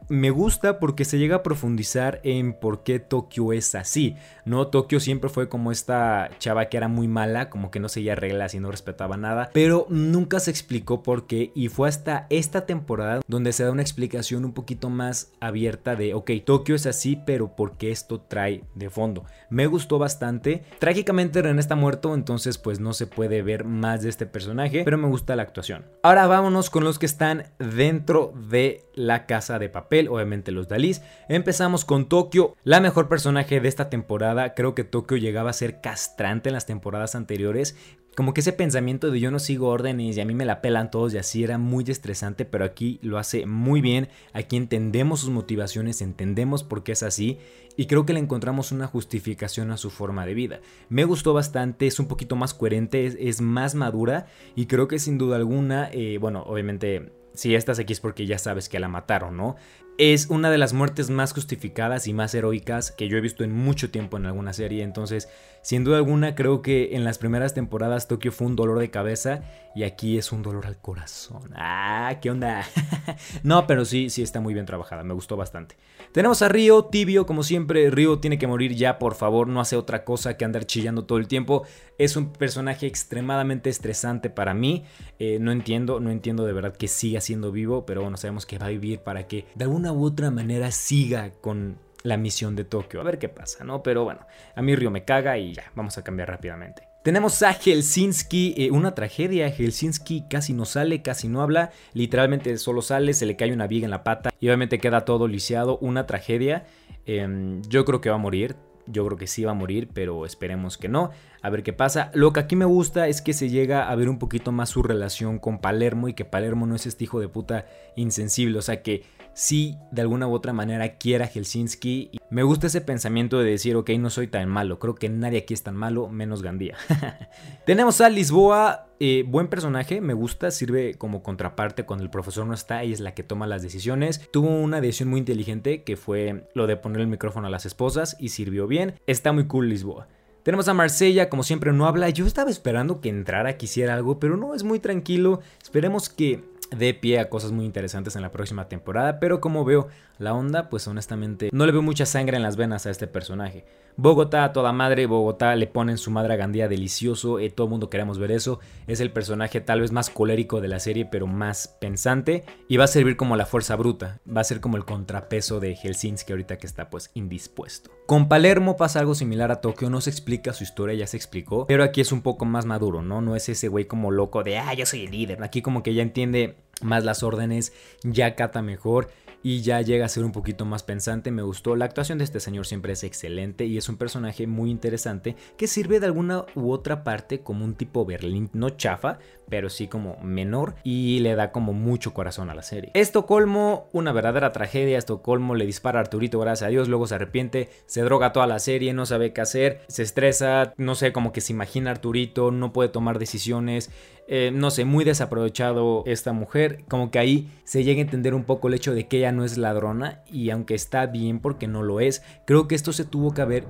me 0.08 0.30
gusta 0.30 0.78
porque 0.78 1.04
se 1.04 1.18
llega 1.18 1.36
a 1.36 1.42
profundizar 1.42 2.20
en 2.22 2.52
por 2.52 2.82
qué 2.82 3.00
Tokio 3.00 3.52
es 3.52 3.74
así. 3.74 4.16
No, 4.44 4.68
Tokio 4.68 5.00
siempre 5.00 5.28
fue 5.28 5.48
como 5.48 5.72
esta 5.72 6.30
chava 6.38 6.66
que 6.66 6.76
era 6.76 6.88
muy 6.88 7.08
mala, 7.08 7.50
como 7.50 7.70
que 7.70 7.80
no 7.80 7.88
seguía 7.88 8.14
reglas 8.14 8.54
y 8.54 8.60
no 8.60 8.70
respetaba 8.70 9.16
nada, 9.16 9.50
pero 9.52 9.86
nunca 9.90 10.40
se 10.40 10.50
explicó 10.50 11.02
por 11.02 11.26
qué 11.26 11.50
y 11.54 11.68
fue 11.68 11.88
hasta 11.88 12.26
esta 12.30 12.66
temporada 12.66 13.20
donde 13.26 13.52
se 13.52 13.64
da 13.64 13.72
una 13.72 13.82
explicación 13.82 14.44
un 14.44 14.52
poquito 14.52 14.90
más 14.90 15.32
abierta 15.40 15.96
de, 15.96 16.14
ok, 16.14 16.30
Tokio 16.44 16.74
es 16.74 16.86
así, 16.86 17.20
pero 17.26 17.56
¿por 17.56 17.76
qué 17.76 17.90
esto 17.90 18.20
trae 18.20 18.64
de 18.74 18.90
fondo? 18.90 19.24
Me 19.50 19.66
gustó 19.66 19.98
bastante. 19.98 20.64
Trágicamente 20.78 21.42
René 21.42 21.60
está 21.60 21.74
muerto, 21.74 22.14
entonces 22.14 22.58
pues 22.58 22.80
no 22.80 22.92
se 22.92 23.06
puede 23.06 23.42
ver 23.42 23.64
más 23.64 24.02
de 24.02 24.08
este 24.08 24.26
personaje, 24.26 24.82
pero 24.84 24.98
me 24.98 25.08
gusta 25.08 25.36
la 25.36 25.42
actuación. 25.42 25.84
Ahora 26.02 26.26
vámonos 26.26 26.70
con 26.70 26.84
los 26.84 26.98
que 26.98 27.06
están 27.06 27.44
dentro 27.58 28.32
de 28.48 28.84
la 28.94 29.25
casa 29.26 29.58
de 29.58 29.68
papel, 29.68 30.08
obviamente 30.08 30.52
los 30.52 30.68
Dalís. 30.68 31.02
Empezamos 31.28 31.84
con 31.84 32.08
Tokio, 32.08 32.56
la 32.64 32.80
mejor 32.80 33.08
personaje 33.08 33.60
de 33.60 33.68
esta 33.68 33.90
temporada. 33.90 34.54
Creo 34.54 34.74
que 34.74 34.84
Tokio 34.84 35.16
llegaba 35.16 35.50
a 35.50 35.54
ser 35.54 35.80
castrante 35.80 36.48
en 36.48 36.54
las 36.54 36.66
temporadas 36.66 37.14
anteriores, 37.14 37.76
como 38.16 38.32
que 38.32 38.40
ese 38.40 38.54
pensamiento 38.54 39.10
de 39.10 39.20
yo 39.20 39.30
no 39.30 39.38
sigo 39.38 39.68
órdenes 39.68 40.16
y 40.16 40.20
a 40.22 40.24
mí 40.24 40.34
me 40.34 40.46
la 40.46 40.62
pelan 40.62 40.90
todos 40.90 41.12
y 41.12 41.18
así 41.18 41.44
era 41.44 41.58
muy 41.58 41.84
estresante, 41.86 42.46
pero 42.46 42.64
aquí 42.64 42.98
lo 43.02 43.18
hace 43.18 43.44
muy 43.44 43.82
bien, 43.82 44.08
aquí 44.32 44.56
entendemos 44.56 45.20
sus 45.20 45.28
motivaciones, 45.28 46.00
entendemos 46.00 46.64
por 46.64 46.82
qué 46.82 46.92
es 46.92 47.02
así 47.02 47.38
y 47.76 47.84
creo 47.86 48.06
que 48.06 48.14
le 48.14 48.20
encontramos 48.20 48.72
una 48.72 48.86
justificación 48.86 49.70
a 49.70 49.76
su 49.76 49.90
forma 49.90 50.24
de 50.24 50.32
vida. 50.32 50.60
Me 50.88 51.04
gustó 51.04 51.34
bastante, 51.34 51.86
es 51.86 52.00
un 52.00 52.08
poquito 52.08 52.36
más 52.36 52.54
coherente, 52.54 53.28
es, 53.28 53.42
más 53.42 53.74
madura 53.74 54.28
y 54.54 54.64
creo 54.64 54.88
que 54.88 54.98
sin 54.98 55.18
duda 55.18 55.36
alguna, 55.36 55.90
eh, 55.92 56.16
bueno, 56.18 56.42
obviamente 56.46 57.12
si 57.36 57.54
aquí 57.78 57.92
es 57.92 58.00
porque 58.00 58.26
ya 58.26 58.38
sabes 58.38 58.68
que 58.68 58.80
la 58.80 58.88
mataron, 58.88 59.36
¿no? 59.36 59.56
Es 59.98 60.26
una 60.28 60.50
de 60.50 60.58
las 60.58 60.74
muertes 60.74 61.08
más 61.08 61.32
justificadas 61.32 62.06
y 62.06 62.12
más 62.12 62.34
heroicas 62.34 62.92
que 62.92 63.08
yo 63.08 63.16
he 63.16 63.22
visto 63.22 63.44
en 63.44 63.52
mucho 63.52 63.90
tiempo 63.90 64.18
en 64.18 64.26
alguna 64.26 64.52
serie, 64.52 64.82
entonces 64.82 65.26
sin 65.62 65.84
duda 65.84 65.96
alguna 65.96 66.34
creo 66.34 66.60
que 66.60 66.94
en 66.94 67.02
las 67.02 67.16
primeras 67.16 67.54
temporadas 67.54 68.06
Tokio 68.06 68.30
fue 68.30 68.46
un 68.46 68.56
dolor 68.56 68.78
de 68.78 68.90
cabeza 68.90 69.42
y 69.74 69.82
aquí 69.82 70.16
es 70.16 70.32
un 70.32 70.42
dolor 70.42 70.66
al 70.66 70.78
corazón. 70.78 71.50
Ah, 71.54 72.18
¿qué 72.22 72.30
onda? 72.30 72.64
no, 73.42 73.66
pero 73.66 73.84
sí, 73.84 74.08
sí 74.10 74.22
está 74.22 74.40
muy 74.40 74.54
bien 74.54 74.64
trabajada, 74.64 75.02
me 75.02 75.12
gustó 75.12 75.36
bastante. 75.36 75.76
Tenemos 76.12 76.40
a 76.40 76.48
Río, 76.48 76.84
tibio, 76.84 77.26
como 77.26 77.42
siempre, 77.42 77.90
Río 77.90 78.18
tiene 78.18 78.38
que 78.38 78.46
morir 78.46 78.74
ya, 78.74 78.98
por 78.98 79.14
favor, 79.16 79.48
no 79.48 79.60
hace 79.60 79.76
otra 79.76 80.04
cosa 80.04 80.36
que 80.36 80.44
andar 80.46 80.64
chillando 80.64 81.04
todo 81.04 81.18
el 81.18 81.28
tiempo. 81.28 81.64
Es 81.98 82.16
un 82.16 82.32
personaje 82.32 82.86
extremadamente 82.86 83.68
estresante 83.68 84.30
para 84.30 84.54
mí. 84.54 84.84
Eh, 85.18 85.38
no 85.40 85.52
entiendo, 85.52 86.00
no 86.00 86.10
entiendo 86.10 86.46
de 86.46 86.54
verdad 86.54 86.74
que 86.74 86.88
siga 86.88 87.20
siendo 87.20 87.52
vivo, 87.52 87.84
pero 87.84 88.00
bueno, 88.00 88.16
sabemos 88.16 88.46
que 88.46 88.56
va 88.56 88.66
a 88.66 88.70
vivir 88.70 89.00
para 89.00 89.26
que 89.26 89.44
de 89.56 89.64
alguna 89.64 89.85
u 89.92 90.04
otra 90.04 90.30
manera 90.30 90.70
siga 90.70 91.30
con 91.40 91.78
la 92.02 92.16
misión 92.16 92.56
de 92.56 92.64
Tokio. 92.64 93.00
A 93.00 93.04
ver 93.04 93.18
qué 93.18 93.28
pasa, 93.28 93.64
¿no? 93.64 93.82
Pero 93.82 94.04
bueno, 94.04 94.20
a 94.54 94.62
mí 94.62 94.74
Río 94.74 94.90
me 94.90 95.04
caga 95.04 95.38
y 95.38 95.54
ya, 95.54 95.64
vamos 95.74 95.98
a 95.98 96.04
cambiar 96.04 96.28
rápidamente. 96.28 96.82
Tenemos 97.06 97.40
a 97.44 97.52
Helsinki, 97.52 98.54
eh, 98.56 98.70
una 98.72 98.96
tragedia. 98.96 99.48
Helsinki 99.48 100.24
casi 100.28 100.52
no 100.54 100.64
sale, 100.64 101.02
casi 101.02 101.28
no 101.28 101.40
habla. 101.40 101.70
Literalmente 101.94 102.56
solo 102.58 102.82
sale, 102.82 103.14
se 103.14 103.26
le 103.26 103.36
cae 103.36 103.52
una 103.52 103.68
viga 103.68 103.84
en 103.84 103.92
la 103.92 104.02
pata 104.02 104.30
y 104.40 104.48
obviamente 104.48 104.80
queda 104.80 105.04
todo 105.04 105.28
lisiado. 105.28 105.78
Una 105.78 106.06
tragedia. 106.06 106.66
Em, 107.04 107.62
yo 107.68 107.84
creo 107.84 108.00
que 108.00 108.10
va 108.10 108.16
a 108.16 108.18
morir. 108.18 108.56
Yo 108.88 109.06
creo 109.06 109.16
que 109.16 109.28
sí 109.28 109.44
va 109.44 109.52
a 109.52 109.54
morir, 109.54 109.88
pero 109.94 110.26
esperemos 110.26 110.78
que 110.78 110.88
no. 110.88 111.10
A 111.42 111.48
ver 111.48 111.62
qué 111.62 111.72
pasa. 111.72 112.10
Lo 112.12 112.32
que 112.32 112.40
aquí 112.40 112.56
me 112.56 112.64
gusta 112.64 113.06
es 113.06 113.22
que 113.22 113.34
se 113.34 113.50
llega 113.50 113.88
a 113.88 113.94
ver 113.94 114.08
un 114.08 114.18
poquito 114.18 114.50
más 114.50 114.70
su 114.70 114.82
relación 114.82 115.38
con 115.38 115.60
Palermo 115.60 116.08
y 116.08 116.14
que 116.14 116.24
Palermo 116.24 116.66
no 116.66 116.74
es 116.74 116.86
este 116.86 117.04
hijo 117.04 117.20
de 117.20 117.28
puta 117.28 117.66
insensible. 117.94 118.58
O 118.58 118.62
sea 118.62 118.82
que 118.82 119.04
sí, 119.36 119.76
de 119.92 120.00
alguna 120.00 120.26
u 120.26 120.32
otra 120.32 120.52
manera 120.52 120.96
quiera 120.96 121.26
Helsinki. 121.28 122.18
Me 122.30 122.42
gusta 122.42 122.66
ese 122.66 122.80
pensamiento 122.80 123.38
de 123.38 123.50
decir, 123.50 123.76
ok, 123.76 123.90
no 123.98 124.10
soy 124.10 124.26
tan 124.26 124.48
malo. 124.48 124.78
Creo 124.78 124.94
que 124.94 125.08
nadie 125.08 125.38
aquí 125.38 125.54
es 125.54 125.62
tan 125.62 125.76
malo, 125.76 126.08
menos 126.08 126.42
Gandía. 126.42 126.74
Tenemos 127.66 128.00
a 128.00 128.08
Lisboa, 128.08 128.88
eh, 128.98 129.24
buen 129.28 129.48
personaje, 129.48 130.00
me 130.00 130.14
gusta, 130.14 130.50
sirve 130.50 130.94
como 130.94 131.22
contraparte 131.22 131.84
cuando 131.84 132.02
el 132.02 132.10
profesor 132.10 132.46
no 132.46 132.54
está, 132.54 132.82
ella 132.82 132.94
es 132.94 133.00
la 133.00 133.14
que 133.14 133.22
toma 133.22 133.46
las 133.46 133.62
decisiones. 133.62 134.26
Tuvo 134.32 134.48
una 134.48 134.80
decisión 134.80 135.10
muy 135.10 135.20
inteligente 135.20 135.84
que 135.84 135.96
fue 135.96 136.48
lo 136.54 136.66
de 136.66 136.76
poner 136.76 137.02
el 137.02 137.06
micrófono 137.06 137.46
a 137.46 137.50
las 137.50 137.66
esposas 137.66 138.16
y 138.18 138.30
sirvió 138.30 138.66
bien. 138.66 138.94
Está 139.06 139.32
muy 139.32 139.46
cool 139.46 139.68
Lisboa. 139.68 140.08
Tenemos 140.46 140.68
a 140.68 140.74
Marsella, 140.74 141.28
como 141.28 141.42
siempre 141.42 141.72
no 141.72 141.86
habla. 141.86 142.08
Yo 142.08 142.24
estaba 142.24 142.50
esperando 142.50 143.00
que 143.00 143.08
entrara, 143.08 143.56
quisiera 143.56 143.94
algo, 143.94 144.20
pero 144.20 144.36
no, 144.36 144.54
es 144.54 144.62
muy 144.62 144.78
tranquilo. 144.78 145.40
Esperemos 145.60 146.08
que 146.08 146.44
de 146.70 146.94
pie 146.94 147.20
a 147.20 147.28
cosas 147.28 147.52
muy 147.52 147.64
interesantes 147.64 148.16
en 148.16 148.22
la 148.22 148.32
próxima 148.32 148.68
temporada, 148.68 149.20
pero 149.20 149.40
como 149.40 149.64
veo 149.64 149.88
la 150.18 150.34
onda, 150.34 150.68
pues 150.68 150.86
honestamente 150.88 151.50
no 151.52 151.66
le 151.66 151.72
veo 151.72 151.82
mucha 151.82 152.06
sangre 152.06 152.36
en 152.36 152.42
las 152.42 152.56
venas 152.56 152.86
a 152.86 152.90
este 152.90 153.06
personaje. 153.06 153.64
Bogotá, 153.98 154.52
toda 154.52 154.72
madre, 154.72 155.06
Bogotá 155.06 155.56
le 155.56 155.66
ponen 155.66 155.96
su 155.96 156.10
madre 156.10 156.34
a 156.34 156.36
Gandía 156.36 156.68
delicioso, 156.68 157.38
eh, 157.38 157.48
todo 157.48 157.66
el 157.66 157.70
mundo 157.70 157.88
queremos 157.88 158.18
ver 158.18 158.30
eso. 158.30 158.60
Es 158.86 159.00
el 159.00 159.10
personaje 159.10 159.62
tal 159.62 159.80
vez 159.80 159.90
más 159.90 160.10
colérico 160.10 160.60
de 160.60 160.68
la 160.68 160.80
serie, 160.80 161.06
pero 161.06 161.26
más 161.26 161.76
pensante, 161.80 162.44
y 162.68 162.76
va 162.76 162.84
a 162.84 162.88
servir 162.88 163.16
como 163.16 163.36
la 163.36 163.46
fuerza 163.46 163.74
bruta, 163.74 164.20
va 164.28 164.42
a 164.42 164.44
ser 164.44 164.60
como 164.60 164.76
el 164.76 164.84
contrapeso 164.84 165.60
de 165.60 165.74
Helsinki 165.74 166.30
ahorita 166.30 166.58
que 166.58 166.66
está 166.66 166.90
pues 166.90 167.10
indispuesto. 167.14 167.90
Con 168.06 168.28
Palermo 168.28 168.76
pasa 168.76 169.00
algo 169.00 169.14
similar 169.14 169.50
a 169.50 169.62
Tokio, 169.62 169.88
no 169.88 170.02
se 170.02 170.10
explica 170.10 170.52
su 170.52 170.62
historia, 170.62 170.94
ya 170.94 171.06
se 171.06 171.16
explicó, 171.16 171.66
pero 171.66 171.82
aquí 171.82 172.02
es 172.02 172.12
un 172.12 172.20
poco 172.20 172.44
más 172.44 172.66
maduro, 172.66 173.00
¿no? 173.00 173.22
No 173.22 173.34
es 173.34 173.48
ese 173.48 173.68
güey 173.68 173.86
como 173.86 174.10
loco 174.10 174.42
de, 174.42 174.58
ah, 174.58 174.74
yo 174.74 174.84
soy 174.84 175.06
el 175.06 175.10
líder. 175.10 175.42
Aquí 175.42 175.62
como 175.62 175.82
que 175.82 175.94
ya 175.94 176.02
entiende 176.02 176.56
más 176.82 177.04
las 177.04 177.22
órdenes, 177.22 177.72
ya 178.02 178.34
cata 178.34 178.60
mejor 178.60 179.08
y 179.46 179.60
ya 179.60 179.80
llega 179.80 180.06
a 180.06 180.08
ser 180.08 180.24
un 180.24 180.32
poquito 180.32 180.64
más 180.64 180.82
pensante. 180.82 181.30
Me 181.30 181.40
gustó. 181.40 181.76
La 181.76 181.84
actuación 181.84 182.18
de 182.18 182.24
este 182.24 182.40
señor 182.40 182.66
siempre 182.66 182.94
es 182.94 183.04
excelente 183.04 183.64
y 183.64 183.78
es 183.78 183.88
un 183.88 183.96
personaje 183.96 184.48
muy 184.48 184.72
interesante 184.72 185.36
que 185.56 185.68
sirve 185.68 186.00
de 186.00 186.06
alguna 186.06 186.46
u 186.56 186.72
otra 186.72 187.04
parte 187.04 187.42
como 187.42 187.64
un 187.64 187.76
tipo 187.76 188.04
Berlín, 188.04 188.50
no 188.54 188.70
chafa, 188.70 189.20
pero 189.48 189.70
sí 189.70 189.86
como 189.86 190.18
menor 190.20 190.74
y 190.82 191.20
le 191.20 191.36
da 191.36 191.52
como 191.52 191.72
mucho 191.74 192.12
corazón 192.12 192.50
a 192.50 192.56
la 192.56 192.62
serie. 192.62 192.90
Estocolmo, 192.94 193.88
una 193.92 194.10
verdadera 194.10 194.50
tragedia. 194.50 194.98
Estocolmo 194.98 195.54
le 195.54 195.64
dispara 195.64 196.00
a 196.00 196.02
Arturito, 196.02 196.40
gracias 196.40 196.66
a 196.66 196.70
Dios, 196.70 196.88
luego 196.88 197.06
se 197.06 197.14
arrepiente, 197.14 197.68
se 197.86 198.02
droga 198.02 198.32
toda 198.32 198.48
la 198.48 198.58
serie, 198.58 198.94
no 198.94 199.06
sabe 199.06 199.32
qué 199.32 199.42
hacer, 199.42 199.82
se 199.86 200.02
estresa, 200.02 200.74
no 200.76 200.96
sé, 200.96 201.12
como 201.12 201.30
que 201.30 201.40
se 201.40 201.52
imagina 201.52 201.92
Arturito, 201.92 202.50
no 202.50 202.72
puede 202.72 202.88
tomar 202.88 203.20
decisiones. 203.20 203.92
Eh, 204.28 204.50
no 204.52 204.70
sé, 204.70 204.84
muy 204.84 205.04
desaprovechado 205.04 206.02
esta 206.06 206.32
mujer. 206.32 206.84
Como 206.88 207.10
que 207.10 207.18
ahí 207.18 207.50
se 207.64 207.84
llega 207.84 208.00
a 208.00 208.04
entender 208.04 208.34
un 208.34 208.44
poco 208.44 208.68
el 208.68 208.74
hecho 208.74 208.94
de 208.94 209.06
que 209.06 209.18
ella 209.18 209.32
no 209.32 209.44
es 209.44 209.56
ladrona 209.56 210.22
y 210.26 210.50
aunque 210.50 210.74
está 210.74 211.06
bien 211.06 211.38
porque 211.40 211.68
no 211.68 211.82
lo 211.82 212.00
es, 212.00 212.22
creo 212.44 212.66
que 212.66 212.74
esto 212.74 212.92
se 212.92 213.04
tuvo 213.04 213.32
que 213.32 213.42
haber... 213.42 213.66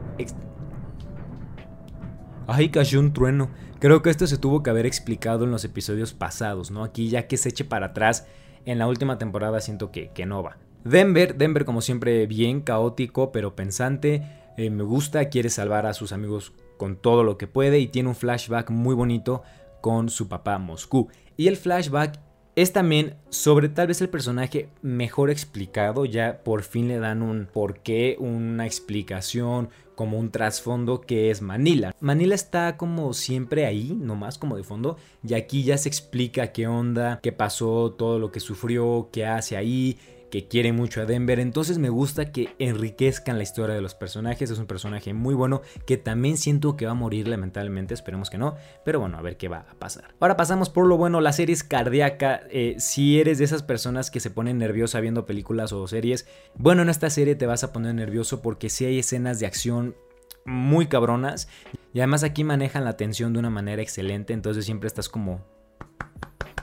Ay, 2.46 2.70
cayó 2.70 3.00
un 3.00 3.12
trueno. 3.12 3.50
Creo 3.80 4.02
que 4.02 4.10
esto 4.10 4.26
se 4.26 4.38
tuvo 4.38 4.62
que 4.62 4.70
haber 4.70 4.86
explicado 4.86 5.44
en 5.44 5.50
los 5.50 5.64
episodios 5.64 6.14
pasados, 6.14 6.70
¿no? 6.70 6.84
Aquí 6.84 7.08
ya 7.08 7.26
que 7.26 7.36
se 7.36 7.50
eche 7.50 7.64
para 7.64 7.86
atrás, 7.86 8.26
en 8.64 8.78
la 8.78 8.86
última 8.86 9.18
temporada 9.18 9.60
siento 9.60 9.90
que, 9.90 10.10
que 10.12 10.26
no 10.26 10.42
va. 10.42 10.56
Denver, 10.84 11.36
Denver 11.36 11.64
como 11.64 11.80
siempre 11.80 12.26
bien 12.26 12.60
caótico 12.60 13.32
pero 13.32 13.56
pensante, 13.56 14.22
eh, 14.56 14.70
me 14.70 14.84
gusta, 14.84 15.28
quiere 15.28 15.50
salvar 15.50 15.84
a 15.84 15.92
sus 15.92 16.12
amigos 16.12 16.52
con 16.76 16.96
todo 16.96 17.24
lo 17.24 17.36
que 17.36 17.46
puede 17.46 17.80
y 17.80 17.88
tiene 17.88 18.08
un 18.08 18.14
flashback 18.14 18.70
muy 18.70 18.94
bonito 18.94 19.42
con 19.80 20.08
su 20.08 20.28
papá 20.28 20.58
Moscú. 20.58 21.08
Y 21.36 21.48
el 21.48 21.56
flashback 21.56 22.18
es 22.56 22.72
también 22.72 23.16
sobre 23.28 23.68
tal 23.68 23.88
vez 23.88 24.00
el 24.00 24.08
personaje 24.08 24.70
mejor 24.80 25.30
explicado, 25.30 26.06
ya 26.06 26.42
por 26.42 26.62
fin 26.62 26.88
le 26.88 26.98
dan 26.98 27.22
un 27.22 27.46
porqué, 27.52 28.16
una 28.18 28.64
explicación, 28.64 29.68
como 29.94 30.18
un 30.18 30.30
trasfondo 30.30 31.00
que 31.00 31.30
es 31.30 31.42
Manila. 31.42 31.94
Manila 32.00 32.34
está 32.34 32.76
como 32.76 33.12
siempre 33.12 33.66
ahí, 33.66 33.94
nomás 34.00 34.38
como 34.38 34.56
de 34.56 34.62
fondo, 34.62 34.96
y 35.26 35.34
aquí 35.34 35.64
ya 35.64 35.76
se 35.76 35.88
explica 35.88 36.52
qué 36.52 36.66
onda, 36.66 37.20
qué 37.22 37.32
pasó, 37.32 37.92
todo 37.92 38.18
lo 38.18 38.30
que 38.30 38.40
sufrió, 38.40 39.08
qué 39.12 39.26
hace 39.26 39.56
ahí, 39.56 39.98
que 40.36 40.48
quiere 40.48 40.70
mucho 40.72 41.00
a 41.00 41.06
Denver. 41.06 41.40
Entonces 41.40 41.78
me 41.78 41.88
gusta 41.88 42.30
que 42.30 42.54
enriquezcan 42.58 43.38
la 43.38 43.42
historia 43.42 43.74
de 43.74 43.80
los 43.80 43.94
personajes. 43.94 44.50
Es 44.50 44.58
un 44.58 44.66
personaje 44.66 45.14
muy 45.14 45.34
bueno 45.34 45.62
que 45.86 45.96
también 45.96 46.36
siento 46.36 46.76
que 46.76 46.84
va 46.84 46.92
a 46.92 46.94
morir 46.94 47.26
lamentablemente. 47.26 47.94
Esperemos 47.94 48.28
que 48.28 48.36
no. 48.36 48.54
Pero 48.84 49.00
bueno, 49.00 49.16
a 49.16 49.22
ver 49.22 49.38
qué 49.38 49.48
va 49.48 49.64
a 49.70 49.74
pasar. 49.78 50.14
Ahora 50.20 50.36
pasamos 50.36 50.68
por 50.68 50.86
lo 50.86 50.98
bueno. 50.98 51.22
La 51.22 51.32
serie 51.32 51.54
es 51.54 51.64
cardíaca. 51.64 52.42
Eh, 52.50 52.74
si 52.78 53.18
eres 53.18 53.38
de 53.38 53.46
esas 53.46 53.62
personas 53.62 54.10
que 54.10 54.20
se 54.20 54.30
ponen 54.30 54.58
nerviosa 54.58 55.00
viendo 55.00 55.24
películas 55.24 55.72
o 55.72 55.88
series, 55.88 56.28
bueno, 56.54 56.82
en 56.82 56.90
esta 56.90 57.08
serie 57.08 57.34
te 57.34 57.46
vas 57.46 57.64
a 57.64 57.72
poner 57.72 57.94
nervioso 57.94 58.42
porque 58.42 58.68
si 58.68 58.84
hay 58.84 58.98
escenas 58.98 59.40
de 59.40 59.46
acción 59.46 59.96
muy 60.44 60.86
cabronas. 60.86 61.48
Y 61.94 62.00
además 62.00 62.24
aquí 62.24 62.44
manejan 62.44 62.84
la 62.84 62.98
tensión 62.98 63.32
de 63.32 63.38
una 63.38 63.48
manera 63.48 63.80
excelente. 63.80 64.34
Entonces 64.34 64.66
siempre 64.66 64.86
estás 64.86 65.08
como 65.08 65.40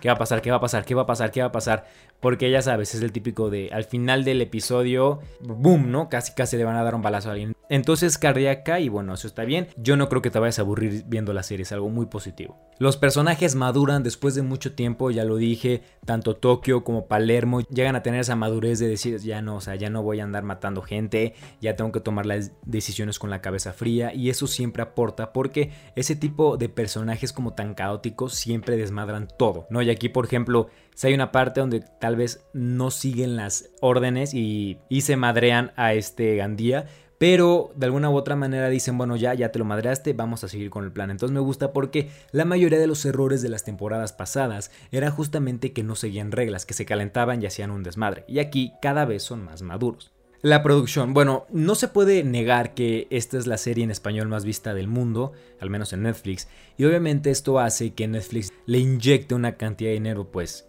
¿Qué 0.04 0.10
va 0.10 0.16
a 0.16 0.18
pasar? 0.18 0.42
¿Qué 0.42 0.52
va 0.52 0.58
a 0.58 0.60
pasar? 0.60 0.84
¿Qué 0.84 0.96
va 0.96 1.04
a 1.04 1.06
pasar? 1.06 1.32
¿Qué 1.32 1.40
va 1.40 1.48
a 1.48 1.52
pasar? 1.54 1.86
Porque 2.20 2.52
ya 2.52 2.62
sabes, 2.62 2.94
es 2.94 3.02
el 3.02 3.14
típico 3.14 3.50
de 3.50 3.70
al 3.72 3.86
final 3.86 4.26
del 4.26 4.42
episodio, 4.42 5.22
boom, 5.40 5.92
¿no? 5.92 6.10
Casi 6.10 6.34
casi 6.34 6.58
le 6.58 6.66
van 6.66 6.76
a 6.76 6.84
dar 6.84 6.94
un 6.94 7.02
balazo 7.02 7.30
a 7.30 7.32
alguien. 7.32 7.54
Entonces 7.70 8.18
cardíaca 8.18 8.82
y 8.82 8.90
bueno, 8.90 9.14
eso 9.14 9.28
está 9.28 9.46
bien. 9.46 9.70
Yo 9.78 9.96
no 9.96 10.10
creo 10.10 10.22
que 10.22 10.30
te 10.30 10.40
vayas 10.40 10.60
a 10.60 10.64
aburrir 10.64 11.06
viendo 11.08 11.32
la 11.32 11.42
serie, 11.42 11.64
es 11.64 11.72
algo 11.72 11.90
muy 11.90 12.08
positivo. 12.08 12.60
Los 12.80 12.98
personajes 12.98 13.56
maduran 13.56 14.04
después 14.04 14.36
de 14.36 14.42
mucho 14.42 14.74
tiempo, 14.74 15.10
ya 15.10 15.24
lo 15.24 15.38
dije, 15.38 15.84
tanto 16.06 16.36
Tokio 16.36 16.84
como 16.84 17.08
Palermo 17.08 17.62
llegan 17.62 17.96
a 17.96 18.04
tener 18.04 18.20
esa 18.20 18.36
madurez 18.36 18.80
de 18.80 18.90
decir, 18.90 19.20
ya 19.20 19.42
no, 19.42 19.56
o 19.58 19.62
sea, 19.62 19.76
ya 19.76 19.90
no 19.90 20.04
voy 20.04 20.20
a 20.20 20.24
andar 20.24 20.44
matando 20.44 20.82
gente, 20.82 21.34
ya 21.62 21.76
tengo 21.76 21.92
que 21.92 22.00
tomar 22.00 22.26
las 22.26 22.52
decisiones 22.66 23.20
con 23.20 23.30
la 23.30 23.42
cabeza 23.42 23.74
fría 23.74 24.14
y 24.14 24.30
eso 24.30 24.48
siempre 24.48 24.84
aporta 24.84 25.32
porque 25.32 25.72
ese 25.96 26.16
tipo 26.16 26.58
de 26.58 26.68
personajes 26.68 27.32
como 27.32 27.54
tan 27.54 27.74
caóticos 27.74 28.34
siempre 28.34 28.76
desmadran 28.76 29.28
todo, 29.38 29.66
¿no? 29.70 29.82
Aquí, 29.94 30.10
por 30.10 30.26
ejemplo, 30.26 30.68
si 30.96 31.08
hay 31.08 31.14
una 31.14 31.32
parte 31.32 31.60
donde 31.60 31.82
tal 32.00 32.16
vez 32.16 32.46
no 32.54 32.92
siguen 32.92 33.36
las 33.36 33.70
órdenes 33.82 34.34
y, 34.34 34.80
se 35.02 35.16
madrean 35.16 35.72
a 35.76 35.94
este 35.94 36.36
Gandía, 36.36 36.88
pero 37.18 37.72
de 37.76 37.86
alguna 37.86 38.10
u 38.10 38.16
otra 38.16 38.36
manera 38.36 38.70
dicen, 38.70 38.98
bueno, 38.98 39.16
ya, 39.16 39.34
ya 39.34 39.52
te 39.52 39.60
lo 39.60 39.66
madreaste, 39.66 40.14
vamos 40.14 40.44
a 40.44 40.48
seguir 40.48 40.70
con 40.70 40.84
el 40.84 40.92
plan. 40.92 41.10
Entonces 41.10 41.34
me 41.34 41.40
gusta 41.40 41.74
porque 41.74 42.10
la 42.32 42.46
mayoría 42.46 42.80
de 42.80 42.88
los 42.88 43.06
errores 43.06 43.42
de 43.42 43.50
las 43.50 43.64
temporadas 43.64 44.14
pasadas 44.14 44.72
era 44.92 45.10
justamente 45.12 45.74
que 45.74 45.84
no 45.84 45.96
seguían 45.96 46.32
reglas, 46.32 46.66
que 46.66 46.74
se 46.74 46.86
calentaban 46.86 47.42
y 47.42 47.46
hacían 47.46 47.72
un 47.72 47.84
desmadre. 47.84 48.26
Y 48.28 48.40
aquí 48.40 48.74
cada 48.82 49.06
vez 49.06 49.24
son 49.24 49.44
más 49.44 49.62
maduros. 49.62 50.13
La 50.44 50.62
producción. 50.62 51.14
Bueno, 51.14 51.46
no 51.52 51.74
se 51.74 51.88
puede 51.88 52.22
negar 52.26 52.74
que 52.74 53.08
esta 53.12 53.38
es 53.38 53.48
la 53.48 53.58
serie 53.58 53.86
en 53.86 53.92
español 53.92 54.28
más 54.28 54.44
vista 54.44 54.74
del 54.74 54.90
mundo, 54.90 55.32
al 55.62 55.70
menos 55.70 55.94
en 55.94 56.04
Netflix, 56.04 56.50
y 56.76 56.84
obviamente 56.84 57.32
esto 57.32 57.60
hace 57.60 57.94
que 57.94 58.10
Netflix 58.10 58.52
le 58.66 58.80
inyecte 58.80 59.36
una 59.36 59.56
cantidad 59.56 59.92
de 59.92 59.94
dinero 59.94 60.30
pues 60.34 60.68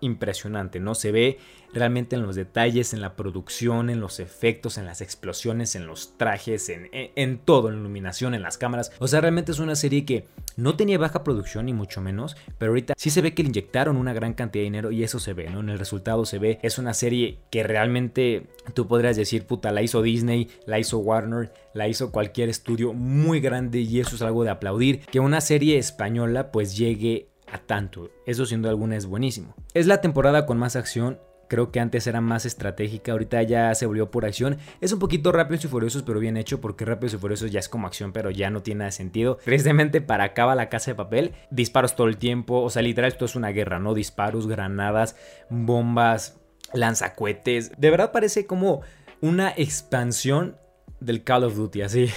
impresionante, 0.00 0.80
¿no? 0.80 0.94
Se 0.94 1.12
ve 1.12 1.38
realmente 1.72 2.16
en 2.16 2.22
los 2.22 2.36
detalles, 2.36 2.92
en 2.94 3.00
la 3.00 3.14
producción, 3.16 3.90
en 3.90 4.00
los 4.00 4.20
efectos, 4.20 4.78
en 4.78 4.86
las 4.86 5.00
explosiones, 5.00 5.74
en 5.76 5.86
los 5.86 6.16
trajes, 6.16 6.68
en, 6.68 7.38
todo, 7.38 7.68
en 7.68 7.74
la 7.74 7.80
iluminación, 7.80 8.34
en 8.34 8.42
las 8.42 8.58
cámaras. 8.58 8.92
O 8.98 9.08
sea, 9.08 9.20
realmente 9.20 9.52
es 9.52 9.58
una 9.58 9.76
serie 9.76 10.04
que 10.04 10.26
no 10.56 10.76
tenía 10.76 10.98
baja 10.98 11.22
producción 11.22 11.66
ni 11.66 11.72
mucho 11.72 12.00
menos, 12.00 12.36
pero 12.58 12.72
ahorita 12.72 12.94
sí 12.96 13.10
se 13.10 13.22
ve 13.22 13.34
que 13.34 13.42
le 13.42 13.48
inyectaron 13.50 13.96
una 13.96 14.12
gran 14.12 14.34
cantidad 14.34 14.60
de 14.60 14.64
dinero 14.64 14.90
y 14.90 15.04
eso 15.04 15.18
se 15.18 15.32
ve, 15.32 15.48
¿no? 15.48 15.60
En 15.60 15.68
el 15.68 15.78
resultado 15.78 16.24
se 16.24 16.38
ve, 16.38 16.58
es 16.62 16.78
una 16.78 16.94
serie 16.94 17.38
que 17.50 17.62
realmente 17.62 18.46
tú 18.74 18.86
podrías 18.86 19.16
decir, 19.16 19.46
puta, 19.46 19.70
la 19.70 19.82
hizo 19.82 20.02
Disney, 20.02 20.48
la 20.66 20.78
hizo 20.78 20.98
Warner, 20.98 21.52
la 21.72 21.88
hizo 21.88 22.10
cualquier 22.10 22.48
estudio 22.48 22.92
muy 22.92 23.40
grande 23.40 23.80
y 23.80 24.00
eso 24.00 24.16
es 24.16 24.22
algo 24.22 24.44
de 24.44 24.50
aplaudir, 24.50 25.00
que 25.06 25.20
una 25.20 25.40
serie 25.40 25.78
española 25.78 26.50
pues 26.50 26.76
llegue 26.76 27.29
a 27.52 27.58
tanto. 27.58 28.10
Eso 28.26 28.46
siendo 28.46 28.68
alguna 28.68 28.96
es 28.96 29.06
buenísimo. 29.06 29.54
Es 29.74 29.86
la 29.86 30.00
temporada 30.00 30.46
con 30.46 30.58
más 30.58 30.76
acción. 30.76 31.18
Creo 31.48 31.72
que 31.72 31.80
antes 31.80 32.06
era 32.06 32.20
más 32.20 32.46
estratégica, 32.46 33.10
ahorita 33.10 33.42
ya 33.42 33.74
se 33.74 33.84
volvió 33.84 34.08
por 34.12 34.24
acción. 34.24 34.58
Es 34.80 34.92
un 34.92 35.00
poquito 35.00 35.32
Rápidos 35.32 35.64
y 35.64 35.68
Furiosos, 35.68 36.04
pero 36.04 36.20
bien 36.20 36.36
hecho, 36.36 36.60
porque 36.60 36.84
Rápidos 36.84 37.14
y 37.14 37.18
Furiosos 37.18 37.50
ya 37.50 37.58
es 37.58 37.68
como 37.68 37.88
acción, 37.88 38.12
pero 38.12 38.30
ya 38.30 38.50
no 38.50 38.62
tiene 38.62 38.80
nada 38.80 38.92
sentido. 38.92 39.38
Precisamente 39.44 40.00
para 40.00 40.22
acá 40.22 40.54
la 40.54 40.68
casa 40.68 40.92
de 40.92 40.94
papel, 40.94 41.32
disparos 41.50 41.96
todo 41.96 42.06
el 42.06 42.18
tiempo, 42.18 42.62
o 42.62 42.70
sea, 42.70 42.82
literal 42.82 43.10
esto 43.10 43.24
es 43.24 43.34
una 43.34 43.48
guerra, 43.48 43.80
¿no? 43.80 43.94
Disparos, 43.94 44.46
granadas, 44.46 45.16
bombas, 45.48 46.38
lanzacuetes. 46.72 47.72
De 47.78 47.90
verdad 47.90 48.12
parece 48.12 48.46
como 48.46 48.82
una 49.20 49.52
expansión 49.56 50.56
del 51.00 51.24
Call 51.24 51.44
of 51.44 51.56
Duty, 51.56 51.82
así. 51.82 52.08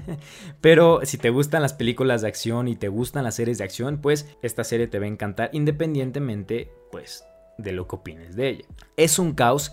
Pero 0.60 1.00
si 1.04 1.18
te 1.18 1.30
gustan 1.30 1.62
las 1.62 1.74
películas 1.74 2.22
de 2.22 2.28
acción 2.28 2.68
y 2.68 2.76
te 2.76 2.88
gustan 2.88 3.24
las 3.24 3.36
series 3.36 3.58
de 3.58 3.64
acción, 3.64 3.98
pues 4.00 4.26
esta 4.42 4.64
serie 4.64 4.86
te 4.86 4.98
va 4.98 5.04
a 5.04 5.08
encantar 5.08 5.50
independientemente, 5.52 6.70
pues, 6.90 7.24
de 7.58 7.72
lo 7.72 7.86
que 7.86 7.96
opines 7.96 8.36
de 8.36 8.48
ella. 8.48 8.64
Es 8.96 9.18
un 9.18 9.32
caos. 9.32 9.72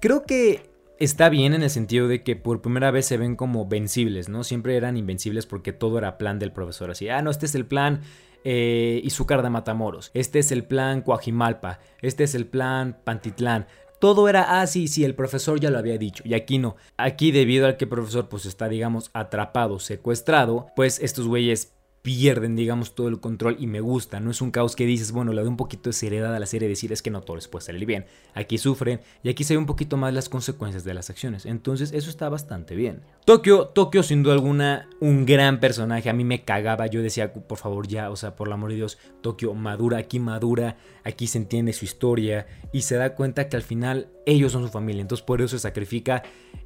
Creo 0.00 0.24
que 0.24 0.70
está 0.98 1.28
bien 1.28 1.54
en 1.54 1.62
el 1.62 1.70
sentido 1.70 2.08
de 2.08 2.22
que 2.22 2.36
por 2.36 2.60
primera 2.60 2.90
vez 2.90 3.06
se 3.06 3.16
ven 3.16 3.36
como 3.36 3.66
vencibles, 3.66 4.28
¿no? 4.28 4.44
Siempre 4.44 4.76
eran 4.76 4.96
invencibles 4.96 5.46
porque 5.46 5.72
todo 5.72 5.98
era 5.98 6.18
plan 6.18 6.38
del 6.38 6.52
profesor. 6.52 6.90
Así, 6.90 7.08
ah, 7.08 7.22
no, 7.22 7.30
este 7.30 7.46
es 7.46 7.54
el 7.54 7.66
plan 7.66 8.00
eh, 8.44 9.00
Izúcar 9.04 9.42
de 9.42 9.50
Matamoros, 9.50 10.10
este 10.14 10.38
es 10.38 10.52
el 10.52 10.64
plan 10.64 11.02
Coajimalpa, 11.02 11.80
este 12.00 12.24
es 12.24 12.34
el 12.34 12.46
plan 12.46 12.96
Pantitlán. 13.04 13.66
Todo 13.98 14.28
era, 14.28 14.60
ah, 14.60 14.66
sí, 14.66 14.88
sí, 14.88 15.04
el 15.04 15.14
profesor 15.14 15.58
ya 15.58 15.70
lo 15.70 15.78
había 15.78 15.98
dicho. 15.98 16.22
Y 16.26 16.34
aquí 16.34 16.58
no. 16.58 16.76
Aquí 16.96 17.32
debido 17.32 17.66
al 17.66 17.76
que 17.76 17.86
el 17.86 17.90
profesor 17.90 18.28
pues 18.28 18.46
está, 18.46 18.68
digamos, 18.68 19.10
atrapado, 19.12 19.80
secuestrado, 19.80 20.66
pues 20.76 21.00
estos 21.00 21.26
güeyes 21.26 21.72
pierden, 22.08 22.56
digamos, 22.56 22.94
todo 22.94 23.08
el 23.08 23.20
control 23.20 23.58
y 23.60 23.66
me 23.66 23.82
gusta. 23.82 24.18
No 24.18 24.30
es 24.30 24.40
un 24.40 24.50
caos 24.50 24.74
que 24.74 24.86
dices, 24.86 25.12
bueno, 25.12 25.34
le 25.34 25.42
doy 25.42 25.50
un 25.50 25.58
poquito 25.58 25.90
de 25.90 25.92
seriedad 25.92 26.34
a 26.34 26.38
la 26.38 26.46
serie 26.46 26.66
decir 26.66 26.90
es 26.90 27.02
que 27.02 27.10
no 27.10 27.20
todo 27.20 27.36
les 27.36 27.48
puede 27.48 27.66
salir 27.66 27.84
bien. 27.84 28.06
Aquí 28.32 28.56
sufren 28.56 29.02
y 29.22 29.28
aquí 29.28 29.44
se 29.44 29.52
ve 29.52 29.58
un 29.58 29.66
poquito 29.66 29.98
más 29.98 30.14
las 30.14 30.30
consecuencias 30.30 30.84
de 30.84 30.94
las 30.94 31.10
acciones. 31.10 31.44
Entonces, 31.44 31.92
eso 31.92 32.08
está 32.08 32.30
bastante 32.30 32.76
bien. 32.76 33.02
Tokio, 33.26 33.66
Tokio, 33.66 34.02
sin 34.02 34.22
duda 34.22 34.32
alguna, 34.32 34.88
un 35.00 35.26
gran 35.26 35.60
personaje. 35.60 36.08
A 36.08 36.14
mí 36.14 36.24
me 36.24 36.44
cagaba. 36.44 36.86
Yo 36.86 37.02
decía, 37.02 37.30
por 37.30 37.58
favor, 37.58 37.86
ya, 37.86 38.08
o 38.08 38.16
sea, 38.16 38.36
por 38.36 38.48
el 38.48 38.54
amor 38.54 38.70
de 38.70 38.76
Dios, 38.76 38.96
Tokio 39.20 39.52
madura, 39.52 39.98
aquí 39.98 40.18
madura, 40.18 40.78
aquí 41.04 41.26
se 41.26 41.36
entiende 41.36 41.74
su 41.74 41.84
historia 41.84 42.46
y 42.72 42.80
se 42.80 42.96
da 42.96 43.14
cuenta 43.16 43.50
que 43.50 43.56
al 43.56 43.62
final 43.62 44.08
ellos 44.24 44.52
son 44.52 44.62
su 44.62 44.70
familia. 44.70 45.02
Entonces, 45.02 45.26
por 45.26 45.42
eso 45.42 45.58
se 45.58 45.58
sacrifica. 45.58 46.22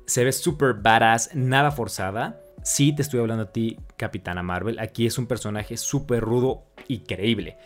Se 0.06 0.22
ve 0.22 0.30
súper 0.30 0.74
badass, 0.74 1.30
nada 1.34 1.72
forzada 1.72 2.41
Sí, 2.62 2.92
te 2.92 3.02
estoy 3.02 3.18
hablando 3.18 3.44
a 3.44 3.52
ti, 3.52 3.76
Capitana 3.96 4.44
Marvel. 4.44 4.78
Aquí 4.78 5.04
es 5.04 5.18
un 5.18 5.26
personaje 5.26 5.76
súper 5.76 6.22
rudo 6.22 6.62
y 6.86 7.00
creíble. 7.00 7.56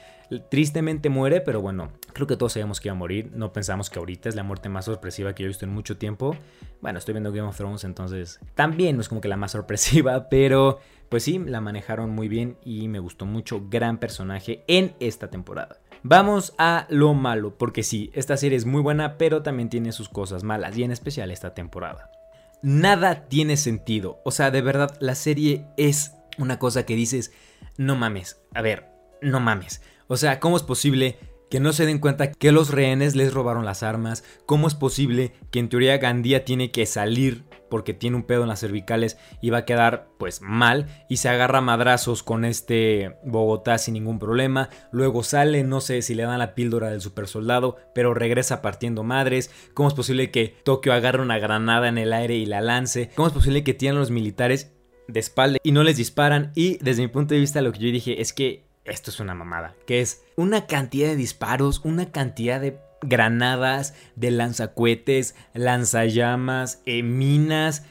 Tristemente 0.50 1.10
muere, 1.10 1.42
pero 1.42 1.60
bueno, 1.60 1.92
creo 2.14 2.26
que 2.26 2.36
todos 2.36 2.54
sabíamos 2.54 2.80
que 2.80 2.88
iba 2.88 2.94
a 2.94 2.98
morir. 2.98 3.30
No 3.34 3.52
pensamos 3.52 3.90
que 3.90 3.98
ahorita 3.98 4.30
es 4.30 4.34
la 4.34 4.42
muerte 4.42 4.70
más 4.70 4.86
sorpresiva 4.86 5.34
que 5.34 5.42
yo 5.42 5.46
he 5.46 5.48
visto 5.48 5.66
en 5.66 5.72
mucho 5.72 5.98
tiempo. 5.98 6.34
Bueno, 6.80 6.98
estoy 6.98 7.12
viendo 7.12 7.30
Game 7.30 7.46
of 7.46 7.56
Thrones, 7.56 7.84
entonces 7.84 8.40
también 8.54 8.96
no 8.96 9.02
es 9.02 9.08
como 9.10 9.20
que 9.20 9.28
la 9.28 9.36
más 9.36 9.52
sorpresiva, 9.52 10.28
pero 10.30 10.78
pues 11.10 11.24
sí, 11.24 11.38
la 11.38 11.60
manejaron 11.60 12.10
muy 12.10 12.28
bien 12.28 12.56
y 12.64 12.88
me 12.88 12.98
gustó 12.98 13.26
mucho. 13.26 13.66
Gran 13.68 13.98
personaje 13.98 14.64
en 14.66 14.94
esta 14.98 15.28
temporada. 15.28 15.76
Vamos 16.04 16.54
a 16.56 16.86
lo 16.88 17.12
malo, 17.12 17.58
porque 17.58 17.82
sí, 17.82 18.10
esta 18.14 18.38
serie 18.38 18.56
es 18.56 18.64
muy 18.64 18.80
buena, 18.80 19.18
pero 19.18 19.42
también 19.42 19.68
tiene 19.68 19.92
sus 19.92 20.08
cosas 20.08 20.42
malas, 20.42 20.76
y 20.78 20.84
en 20.84 20.92
especial 20.92 21.30
esta 21.30 21.52
temporada 21.52 22.15
nada 22.62 23.28
tiene 23.28 23.56
sentido. 23.56 24.20
O 24.24 24.30
sea, 24.30 24.50
de 24.50 24.62
verdad, 24.62 24.96
la 25.00 25.14
serie 25.14 25.66
es 25.76 26.12
una 26.38 26.58
cosa 26.58 26.84
que 26.84 26.96
dices, 26.96 27.32
no 27.76 27.96
mames, 27.96 28.40
a 28.54 28.62
ver, 28.62 28.88
no 29.22 29.40
mames. 29.40 29.82
O 30.08 30.16
sea, 30.16 30.40
¿cómo 30.40 30.56
es 30.56 30.62
posible 30.62 31.18
que 31.50 31.60
no 31.60 31.72
se 31.72 31.86
den 31.86 31.98
cuenta 31.98 32.32
que 32.32 32.52
los 32.52 32.70
rehenes 32.70 33.16
les 33.16 33.32
robaron 33.32 33.64
las 33.64 33.82
armas? 33.82 34.24
¿Cómo 34.46 34.68
es 34.68 34.74
posible 34.74 35.32
que 35.50 35.58
en 35.58 35.68
teoría 35.68 35.98
Gandía 35.98 36.44
tiene 36.44 36.70
que 36.70 36.86
salir 36.86 37.44
porque 37.68 37.94
tiene 37.94 38.16
un 38.16 38.24
pedo 38.24 38.42
en 38.42 38.48
las 38.48 38.60
cervicales 38.60 39.18
y 39.40 39.50
va 39.50 39.58
a 39.58 39.64
quedar 39.64 40.08
pues 40.18 40.40
mal 40.40 40.86
y 41.08 41.18
se 41.18 41.28
agarra 41.28 41.60
madrazos 41.60 42.22
con 42.22 42.44
este 42.44 43.16
Bogotá 43.24 43.78
sin 43.78 43.94
ningún 43.94 44.18
problema, 44.18 44.70
luego 44.92 45.22
sale, 45.22 45.64
no 45.64 45.80
sé 45.80 46.02
si 46.02 46.14
le 46.14 46.24
dan 46.24 46.38
la 46.38 46.54
píldora 46.54 46.90
del 46.90 47.00
super 47.00 47.28
soldado, 47.28 47.76
pero 47.94 48.14
regresa 48.14 48.62
partiendo 48.62 49.02
madres, 49.02 49.50
¿cómo 49.74 49.88
es 49.88 49.94
posible 49.94 50.30
que 50.30 50.56
Tokio 50.64 50.92
agarre 50.92 51.22
una 51.22 51.38
granada 51.38 51.88
en 51.88 51.98
el 51.98 52.12
aire 52.12 52.36
y 52.36 52.46
la 52.46 52.60
lance? 52.60 53.10
¿Cómo 53.14 53.28
es 53.28 53.34
posible 53.34 53.64
que 53.64 53.74
tienen 53.74 53.98
los 53.98 54.10
militares 54.10 54.72
de 55.08 55.20
espalda 55.20 55.58
y 55.62 55.72
no 55.72 55.82
les 55.82 55.96
disparan? 55.96 56.52
Y 56.54 56.78
desde 56.78 57.02
mi 57.02 57.08
punto 57.08 57.34
de 57.34 57.40
vista 57.40 57.62
lo 57.62 57.72
que 57.72 57.78
yo 57.78 57.90
dije 57.90 58.20
es 58.20 58.32
que 58.32 58.66
esto 58.84 59.10
es 59.10 59.20
una 59.20 59.34
mamada, 59.34 59.74
que 59.86 60.00
es 60.00 60.24
una 60.36 60.66
cantidad 60.66 61.08
de 61.08 61.16
disparos, 61.16 61.80
una 61.84 62.12
cantidad 62.12 62.60
de 62.60 62.78
granadas, 63.02 63.94
de 64.14 64.30
lanzacuetes, 64.30 65.34
lanzallamas, 65.54 66.82
eh, 66.86 67.02
minas, 67.02 67.84